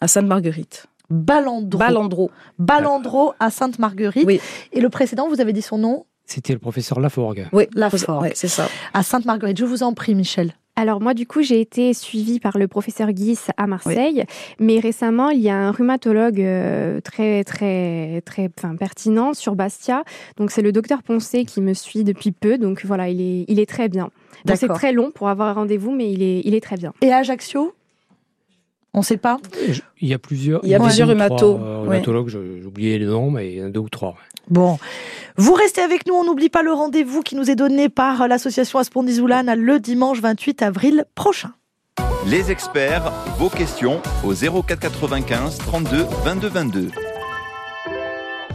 [0.00, 0.86] à Sainte-Marguerite.
[1.10, 1.78] Balandro.
[1.78, 2.30] Balandro.
[2.58, 4.26] Balandro à Sainte-Marguerite.
[4.26, 4.40] Oui.
[4.72, 7.48] Et le précédent, vous avez dit son nom C'était le professeur Laforgue.
[7.52, 8.22] Oui, Laforgue.
[8.22, 8.68] ouais, c'est ça.
[8.92, 9.58] À Sainte-Marguerite.
[9.58, 10.52] Je vous en prie, Michel.
[10.80, 14.24] Alors moi, du coup, j'ai été suivie par le professeur Guis à Marseille,
[14.60, 20.04] mais récemment, il y a un rhumatologue euh, très, très, très enfin, pertinent sur Bastia.
[20.36, 22.58] Donc c'est le docteur Poncé qui me suit depuis peu.
[22.58, 24.04] Donc voilà, il est, il est très bien.
[24.04, 26.92] Donc, C'est très long pour avoir un rendez-vous, mais il est, il est très bien.
[27.02, 27.74] Et à Ajaccio?
[28.94, 29.38] On ne sait pas?
[30.00, 30.60] Il y a plusieurs.
[30.64, 33.66] Il y a plusieurs euh, rhumatologues, je- j'ai oublié les noms, mais il y en
[33.66, 34.14] a deux ou trois.
[34.50, 34.78] Bon.
[35.36, 36.14] Vous restez avec nous.
[36.14, 40.62] On n'oublie pas le rendez-vous qui nous est donné par l'association Aspondizoulane le dimanche 28
[40.62, 41.52] avril prochain.
[42.26, 46.90] Les experts, vos questions au 04 95 32 22 22.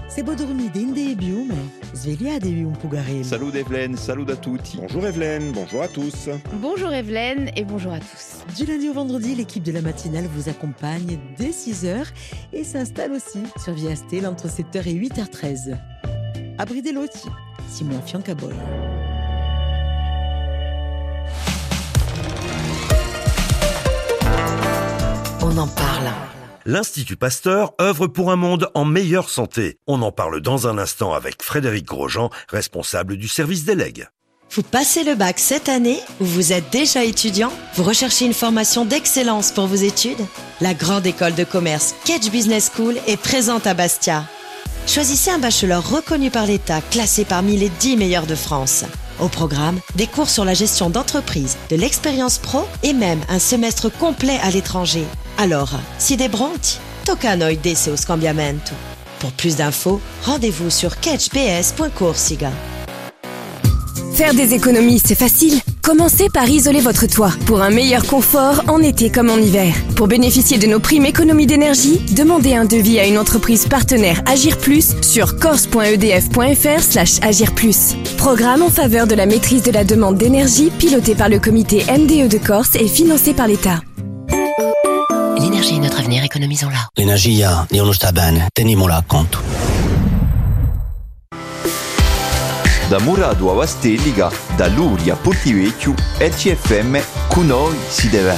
[0.09, 0.93] Se dormite in
[3.23, 4.75] Salut Evelyne, salut à tutti.
[4.77, 6.27] Bonjour Evelyne, bonjour à tous.
[6.55, 8.43] Bonjour Evelyne et bonjour à tous.
[8.57, 12.07] Du lundi au vendredi, l'équipe de la matinale vous accompagne dès 6h
[12.51, 15.77] et s'installe aussi sur Via Stel entre 7h et 8h13.
[16.57, 17.29] À Brideloti,
[17.69, 18.53] Simon Fiancaboy.
[25.41, 26.11] On en parle.
[26.65, 29.79] L'Institut Pasteur œuvre pour un monde en meilleure santé.
[29.85, 34.07] On en parle dans un instant avec Frédéric Grosjean, responsable du service des legs.
[34.49, 37.51] Vous passez le bac cette année ou vous êtes déjà étudiant?
[37.75, 40.25] Vous recherchez une formation d'excellence pour vos études?
[40.61, 44.23] La grande école de commerce Catch Business School est présente à Bastia.
[44.87, 48.85] Choisissez un bachelor reconnu par l'État, classé parmi les 10 meilleurs de France.
[49.19, 53.89] Au programme, des cours sur la gestion d'entreprise, de l'expérience pro et même un semestre
[53.89, 55.05] complet à l'étranger.
[55.37, 57.57] Alors, si des bronti, tocca noi
[57.95, 58.73] scambiamento.
[59.19, 62.51] Pour plus d'infos, rendez-vous sur catchbs.corsiga.
[64.13, 65.59] Faire des économies, c'est facile.
[65.81, 69.73] Commencez par isoler votre toit pour un meilleur confort en été comme en hiver.
[69.95, 74.59] Pour bénéficier de nos primes économies d'énergie, demandez un devis à une entreprise partenaire Agir
[74.59, 77.95] Plus sur corse.edf.fr agir plus.
[78.17, 82.27] Programme en faveur de la maîtrise de la demande d'énergie piloté par le comité MDE
[82.27, 83.81] de Corse et financé par l'État.
[85.39, 86.87] L'énergie est notre avenir, économisons-la.
[86.97, 88.47] L'energia di uno sta bene,
[92.93, 98.37] da Muradu a Vastelliga, da Luria a Portivecchio, RCFM, con noi si deve.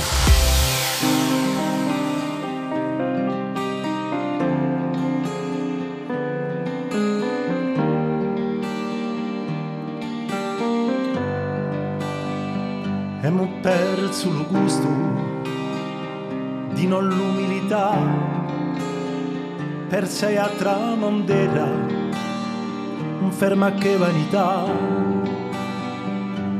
[13.18, 14.88] Abbiamo perso il gusto
[16.72, 17.97] di non l'umilità,
[19.89, 21.95] per sei la tramandera
[23.38, 24.64] conferma che vanità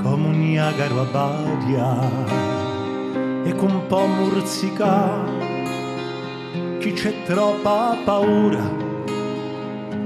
[0.04, 2.02] come un Niagara baglia
[3.46, 5.24] e con un po' murzica
[6.80, 8.70] chi c'è troppa paura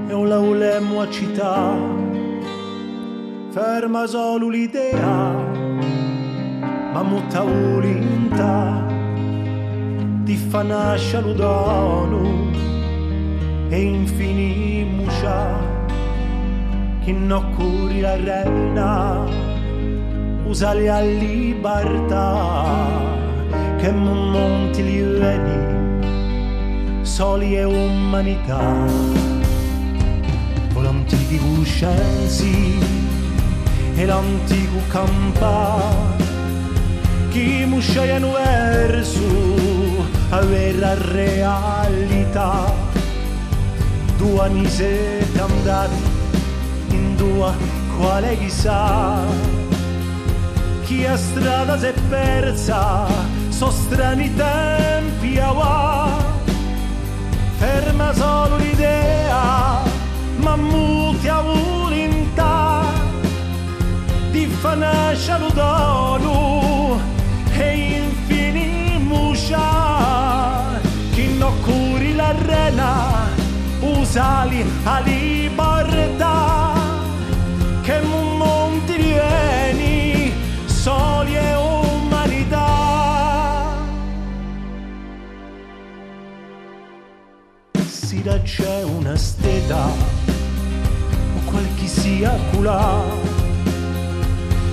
[0.06, 1.74] è un laulemo a città
[3.48, 5.34] ferma solo l'idea
[6.92, 8.86] ma muta ulintà
[10.22, 12.48] di fanascia l'udonu
[13.70, 15.69] e infini muscià
[17.10, 19.24] che non curi la reina
[20.44, 22.54] usali a libertà
[23.78, 28.60] che non monti li veni soli e umanità.
[30.72, 32.78] Con l'antichi scienzi
[33.96, 35.80] e l'antico campa
[37.30, 39.18] chi musciaiano verso
[40.28, 42.72] avere realtà
[44.16, 46.09] due anni siete andati
[47.20, 47.52] due
[47.98, 49.18] quale chissà.
[50.84, 53.06] Chi a strada si è persa
[53.48, 56.08] so strani tempi a va
[57.58, 59.82] ferma solo l'idea
[60.36, 62.84] ma muti a volontà.
[64.30, 66.98] Di fa nascere lo dono
[67.52, 69.68] e infinimuscia
[71.12, 73.28] chi non curi la rena
[73.80, 76.39] usali a libertà
[88.22, 93.02] vita c'è una steta o quel chi sia accula.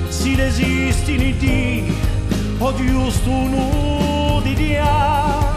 [0.10, 1.94] Si resisti in di
[2.58, 5.56] o giusto un di dia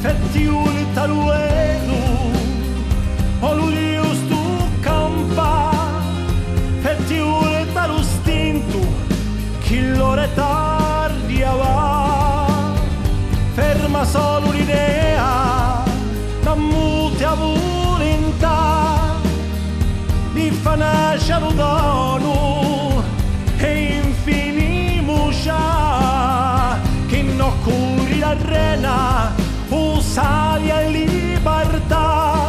[0.00, 2.32] fetti un taluelo
[3.40, 4.36] o lo giusto
[4.80, 5.70] campa.
[6.80, 8.78] Fetti un talustinto
[9.60, 11.62] chi tardi retardiava
[13.54, 14.53] ferma solo
[20.74, 23.00] Giona Sharudonu
[23.58, 25.54] e infinimusha
[27.06, 29.32] che no curi la rena
[29.68, 32.46] usaria e libertà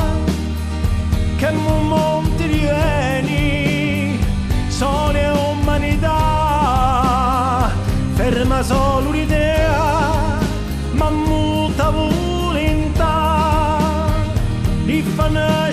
[1.35, 4.17] che mu monti rieni
[4.69, 6.09] sole umanità
[8.15, 10.39] ferma solo l'idea
[10.93, 13.13] ma muta volontà
[14.83, 15.64] di fanare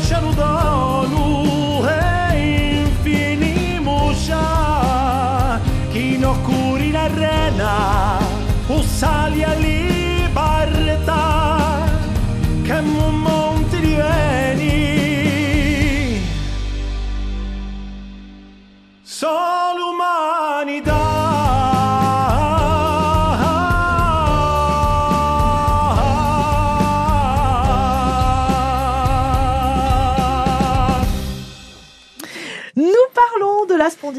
[9.03, 9.51] Italia.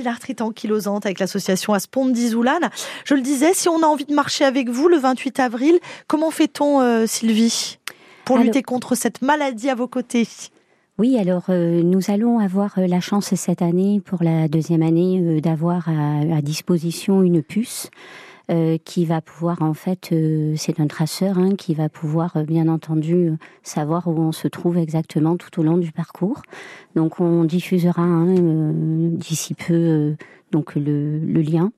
[0.04, 2.70] De la spondylarthrite ankylosante avec l'association Aspondizoulane.
[3.06, 6.30] Je le disais, si on a envie de marcher avec vous le 28 avril, comment
[6.32, 7.78] fait-on, euh, Sylvie,
[8.26, 10.28] pour Alors- lutter contre cette maladie à vos côtés?
[11.00, 15.20] Oui, alors euh, nous allons avoir euh, la chance cette année, pour la deuxième année,
[15.24, 17.90] euh, d'avoir à, à disposition une puce
[18.52, 22.44] euh, qui va pouvoir, en fait, euh, c'est un traceur hein, qui va pouvoir, euh,
[22.44, 26.42] bien entendu, euh, savoir où on se trouve exactement tout au long du parcours.
[26.96, 30.16] Donc on diffusera hein, euh, d'ici peu
[30.52, 31.72] donc le, le lien.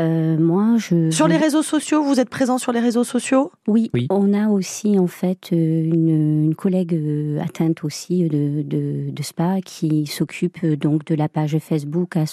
[0.00, 3.52] Euh, moi, je Sur les réseaux sociaux, vous êtes présent sur les réseaux sociaux?
[3.68, 9.10] Oui, on a aussi en fait euh, une, une collègue euh, atteinte aussi de, de,
[9.10, 12.24] de SPA qui s'occupe donc de la page Facebook à.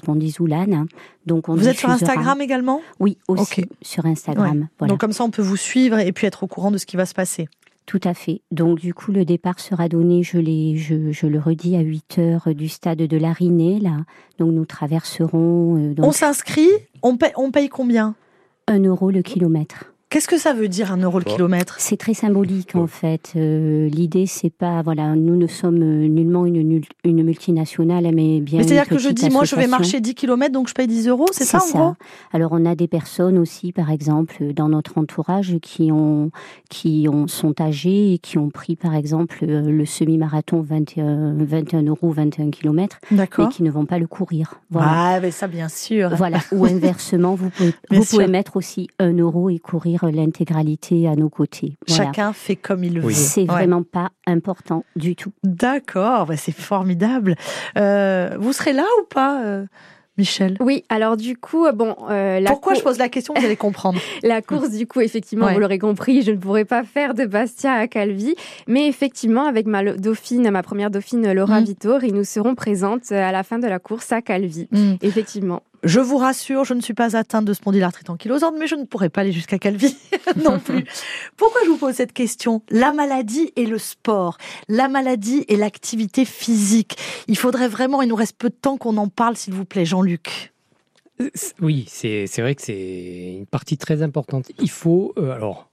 [1.25, 2.81] Donc on Vous êtes sur Instagram également?
[2.99, 4.59] Oui, aussi sur Instagram.
[4.59, 4.65] Ouais.
[4.79, 4.91] Voilà.
[4.91, 6.95] Donc comme ça, on peut vous suivre et puis être au courant de ce qui
[6.95, 7.49] va se passer.
[7.87, 8.41] Tout à fait.
[8.51, 12.19] Donc du coup, le départ sera donné, je, l'ai- je, je le redis, à 8
[12.19, 13.79] heures du stade de l'Arinée.
[13.79, 14.05] Là.
[14.39, 15.77] Donc nous traverserons...
[15.77, 16.67] euh, donc, On s'inscrit,
[17.01, 18.13] on paye, on paye combien?
[18.67, 19.93] 1 euro le kilomètre.
[20.09, 23.33] Qu'est-ce que ça veut dire un euro le kilomètre C'est très symbolique en fait.
[23.35, 28.59] Euh, L'idée, c'est pas voilà, nous ne sommes euh, nullement une, multinationale, mais bien.
[28.59, 31.09] Mais c'est-à-dire que je dis, moi, je vais marcher 10 km, donc je paye 10
[31.09, 31.93] euros, c'est ça, en gros?
[32.31, 36.31] Alors on a des personnes aussi, par exemple, dans notre entourage, qui ont,
[36.69, 41.83] qui ont, sont âgées et qui ont pris, par exemple, euh, le semi-marathon 21, 21
[41.83, 44.61] euros, 21 km, mais qui ne vont pas le courir.
[44.69, 44.87] Voilà.
[44.89, 46.15] Ah, mais ça, bien sûr.
[46.15, 46.39] Voilà.
[46.53, 51.29] Ou inversement, vous pouvez, vous pouvez mettre aussi un euro et courir l'intégralité à nos
[51.29, 51.77] côtés.
[51.87, 52.03] Voilà.
[52.05, 53.11] Chacun fait comme il veut.
[53.11, 53.47] C'est Ouais.
[53.47, 55.31] vraiment pas important du tout.
[55.43, 57.35] D'accord, bah, c'est formidable.
[57.77, 59.65] Euh, vous serez là ou pas, euh,
[60.17, 60.57] Michel?
[60.59, 63.35] Oui, alors du coup, bon, euh, la Pourquoi cour- je pose la question?
[63.37, 63.99] Vous allez comprendre.
[64.23, 65.53] La course, du coup, effectivement, Ouais.
[65.53, 68.33] vous l'aurez compris, je ne pourrais pas faire de Bastia à Calvi.
[68.67, 71.65] Mais effectivement, avec ma dauphine, ma première dauphine, Laura Mm.
[71.65, 74.67] Vittori, nous serons présentes à la fin de la course à Calvi.
[74.71, 74.93] Mm.
[75.03, 75.61] Effectivement.
[75.83, 79.09] Je vous rassure, je ne suis pas atteinte de spondylarthrite ankylosante, mais je ne pourrais
[79.09, 79.95] pas aller jusqu'à Calvi
[80.43, 80.85] non plus.
[81.37, 82.61] Pourquoi je vous pose cette question?
[82.69, 86.97] La maladie et le sport, la maladie et l'activité physique.
[87.27, 89.85] Il faudrait vraiment, il nous reste peu de temps qu'on en parle, s'il vous plaît,
[89.85, 90.51] Jean-Luc.
[91.21, 91.29] Euh,
[91.61, 94.51] Oui, c'est vrai que c'est une partie très importante.
[94.59, 95.69] Il faut, euh, alors,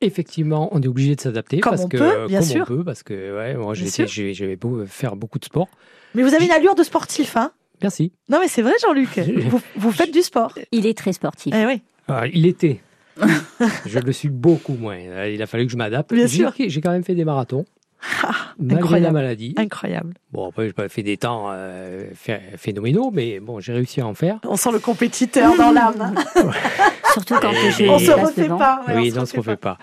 [0.00, 2.62] effectivement, on est obligé de s'adapter parce on que peut, bien comme sûr.
[2.62, 5.68] on peut, parce que ouais, moi j'avais beau faire beaucoup de sport.
[6.14, 7.52] Mais vous avez une allure de sportif, hein?
[7.84, 8.12] Merci.
[8.28, 9.18] Non, mais c'est vrai, Jean-Luc.
[9.48, 10.52] Vous, vous faites du sport.
[10.72, 11.54] Il est très sportif.
[11.56, 11.82] Eh oui.
[12.08, 12.80] Ah, il était.
[13.86, 14.96] je le suis beaucoup moins.
[15.28, 16.12] Il a fallu que je m'adapte.
[16.12, 16.52] Bien J'ai- sûr.
[16.58, 17.64] J'ai quand même fait des marathons.
[18.58, 19.04] malgré incroyable.
[19.04, 19.54] la maladie.
[19.56, 20.14] Incroyable.
[20.32, 24.06] Bon, après, j'ai pas fait des temps euh, phé- phénoménaux, mais bon, j'ai réussi à
[24.06, 24.40] en faire.
[24.44, 26.14] On sent le compétiteur dans l'âme.
[27.12, 28.82] Surtout quand Et- On est se refait pas.
[28.88, 29.78] ouais, oui, on non, on se refait pas.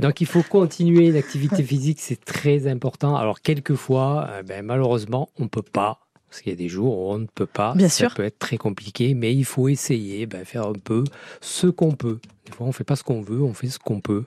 [0.00, 3.16] Donc, il faut continuer l'activité physique, c'est très important.
[3.16, 5.98] Alors, quelquefois, euh, ben, malheureusement, on peut pas.
[6.34, 7.74] Parce qu'il y a des jours où on ne peut pas.
[7.76, 8.14] Bien Ça sûr.
[8.14, 11.04] peut être très compliqué, mais il faut essayer, ben, faire un peu
[11.40, 12.18] ce qu'on peut.
[12.46, 14.24] Des fois, on fait pas ce qu'on veut, on fait ce qu'on peut.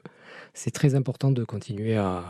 [0.54, 2.24] C'est très important de continuer à,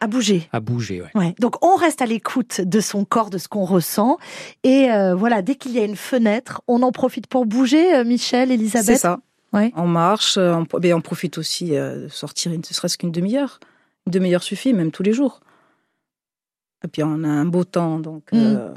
[0.00, 0.48] À bouger.
[0.50, 1.00] à bouger.
[1.02, 1.10] Ouais.
[1.14, 1.34] Ouais.
[1.38, 4.18] Donc on reste à l'écoute de son corps, de ce qu'on ressent.
[4.64, 8.04] Et euh, voilà, dès qu'il y a une fenêtre, on en profite pour bouger, euh,
[8.04, 8.84] Michel, Elisabeth?
[8.84, 9.20] C'est ça.
[9.52, 9.72] Ouais.
[9.76, 13.12] On marche, euh, on, ben, on profite aussi euh, de sortir, une- ne serait-ce qu'une
[13.12, 13.60] demi-heure.
[14.08, 15.38] Une demi-heure suffit, même tous les jours.
[16.84, 18.74] Et puis on a un beau temps, donc Mm.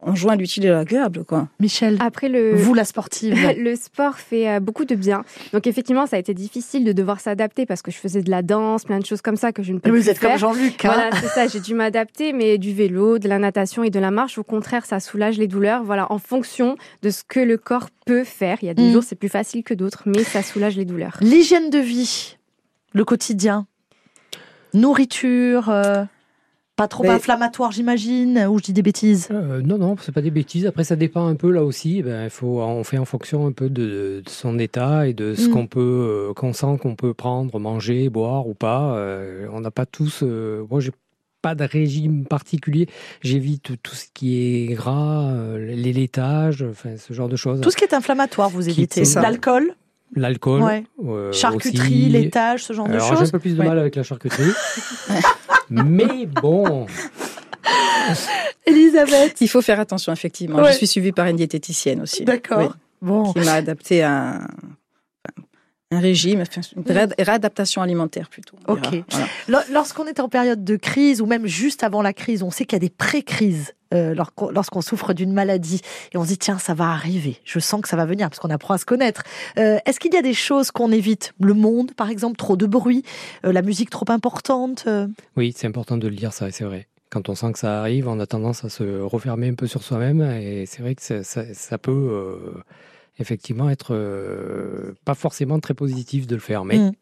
[0.00, 1.48] On joint l'utile et l'agréable, quoi.
[1.58, 3.34] Michel, Après le, vous la sportive.
[3.58, 5.24] le sport fait euh, beaucoup de bien.
[5.52, 8.42] Donc effectivement, ça a été difficile de devoir s'adapter parce que je faisais de la
[8.42, 10.30] danse, plein de choses comme ça que je ne peux Mais plus vous êtes faire.
[10.30, 10.84] comme Jean-Luc.
[10.84, 10.92] hein.
[10.94, 14.10] Voilà, c'est ça, j'ai dû m'adapter, mais du vélo, de la natation et de la
[14.12, 15.82] marche, au contraire, ça soulage les douleurs.
[15.82, 18.58] Voilà, en fonction de ce que le corps peut faire.
[18.62, 18.92] Il y a des Mm.
[18.92, 21.16] jours, c'est plus facile que d'autres, mais ça soulage les douleurs.
[21.20, 22.36] L'hygiène de vie,
[22.92, 23.66] le quotidien,
[24.74, 26.04] nourriture, euh,
[26.78, 29.28] pas trop Ben- inflammatoire, j'imagine, ou je dis des bêtises?
[29.32, 30.64] Euh, non, non, c'est pas des bêtises.
[30.64, 32.02] Après, ça dépend un peu là aussi.
[32.02, 35.34] Ben, il faut, on fait en fonction un peu de, de son état et de
[35.34, 35.52] ce Mm.
[35.52, 35.80] qu'on peut,
[36.30, 38.94] euh, qu'on sent qu'on peut prendre, manger, boire ou pas.
[38.96, 40.20] Euh, on n'a pas tous.
[40.22, 40.92] euh, moi, j'ai
[41.42, 42.88] pas de régime particulier.
[43.22, 44.36] J'évite tout ce qui
[44.70, 47.60] est gras, euh, les laitages, enfin ce genre de choses.
[47.60, 49.02] Tout ce qui est inflammatoire, vous évitez.
[49.16, 49.74] L'alcool,
[50.16, 50.84] L'alcool, Ouais.
[51.32, 52.08] charcuterie, aussi.
[52.08, 53.30] laitage, ce genre de Alors, j'ai un choses.
[53.32, 53.68] peu plus de Ouais.
[53.68, 54.52] mal avec la charcuterie.
[55.70, 56.86] Mais bon,
[58.66, 59.40] Elisabeth.
[59.40, 60.58] Il faut faire attention, effectivement.
[60.58, 60.72] Ouais.
[60.72, 62.24] Je suis suivie par une diététicienne aussi.
[62.24, 62.58] D'accord.
[62.60, 62.68] Oui,
[63.00, 63.32] Bon.
[63.32, 64.48] qui m'a adapté à un,
[65.92, 66.42] un régime,
[66.76, 68.56] une réad- réadaptation alimentaire plutôt.
[68.66, 68.88] Ok.
[69.48, 69.64] Voilà.
[69.70, 72.74] Lorsqu'on est en période de crise ou même juste avant la crise, on sait qu'il
[72.76, 75.80] y a des pré-crises euh, lorsqu'on souffre d'une maladie
[76.12, 78.38] et on se dit tiens ça va arriver, je sens que ça va venir parce
[78.40, 79.22] qu'on apprend à se connaître.
[79.58, 81.32] Euh, Est-ce qu'il y a des choses qu'on évite?
[81.40, 83.02] Le monde par exemple, trop de bruit,
[83.46, 84.86] euh, la musique trop importante
[85.36, 86.86] Oui, c'est important de le dire, ça, c'est vrai.
[87.10, 89.82] Quand on sent que ça arrive, on a tendance à se refermer un peu sur
[89.82, 92.52] soi-même, et c'est vrai que ça, ça- ça peut
[93.18, 96.92] effectivement être pas forcément très positif de le faire, mais Mm.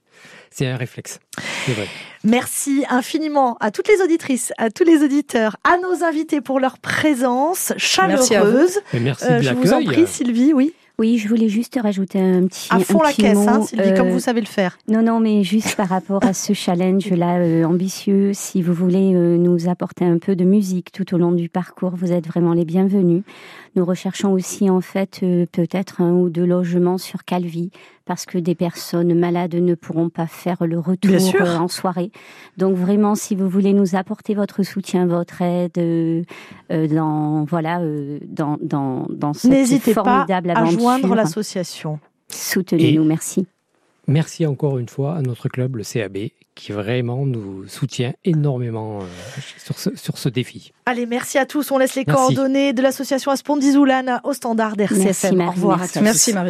[0.50, 1.20] C'est un réflexe.
[1.66, 1.86] C'est vrai.
[2.24, 6.78] Merci infiniment à toutes les auditrices, à tous les auditeurs, à nos invités pour leur
[6.78, 8.50] présence Merci à vous.
[8.50, 8.78] chaleureuse.
[8.94, 10.72] Et merci Euh, de je vous en prie Sylvie, oui.
[10.98, 12.68] Oui, je voulais juste rajouter un petit.
[12.70, 14.78] À fond un la petit caisse, mot, hein, Sylvie, comme euh, vous savez le faire.
[14.88, 19.36] Non, non, mais juste par rapport à ce challenge-là euh, ambitieux, si vous voulez euh,
[19.36, 22.64] nous apporter un peu de musique tout au long du parcours, vous êtes vraiment les
[22.64, 23.24] bienvenus.
[23.76, 27.70] Nous recherchons aussi en fait euh, peut-être un ou deux logements sur Calvi
[28.06, 32.10] parce que des personnes malades ne pourront pas faire le retour euh, en soirée.
[32.56, 36.22] Donc vraiment, si vous voulez nous apporter votre soutien, votre aide euh,
[36.70, 41.98] dans voilà euh, dans dans dans cette N'hésitez pas formidable à aventure, joindre l'association.
[42.28, 43.46] soutenez-nous, merci.
[44.06, 46.16] Merci encore une fois à notre club, le CAB,
[46.57, 49.04] qui vraiment nous soutient énormément euh,
[49.59, 50.72] sur, ce, sur ce défi.
[50.86, 51.70] Allez, merci à tous.
[51.70, 52.20] On laisse les Merci.
[52.34, 55.40] coordonnées de l'association Aspondizoulane au standard Merci, d'RCFM.
[55.42, 55.78] Au revoir.
[55.78, 56.04] merci à tous.
[56.04, 56.44] Merci Marie.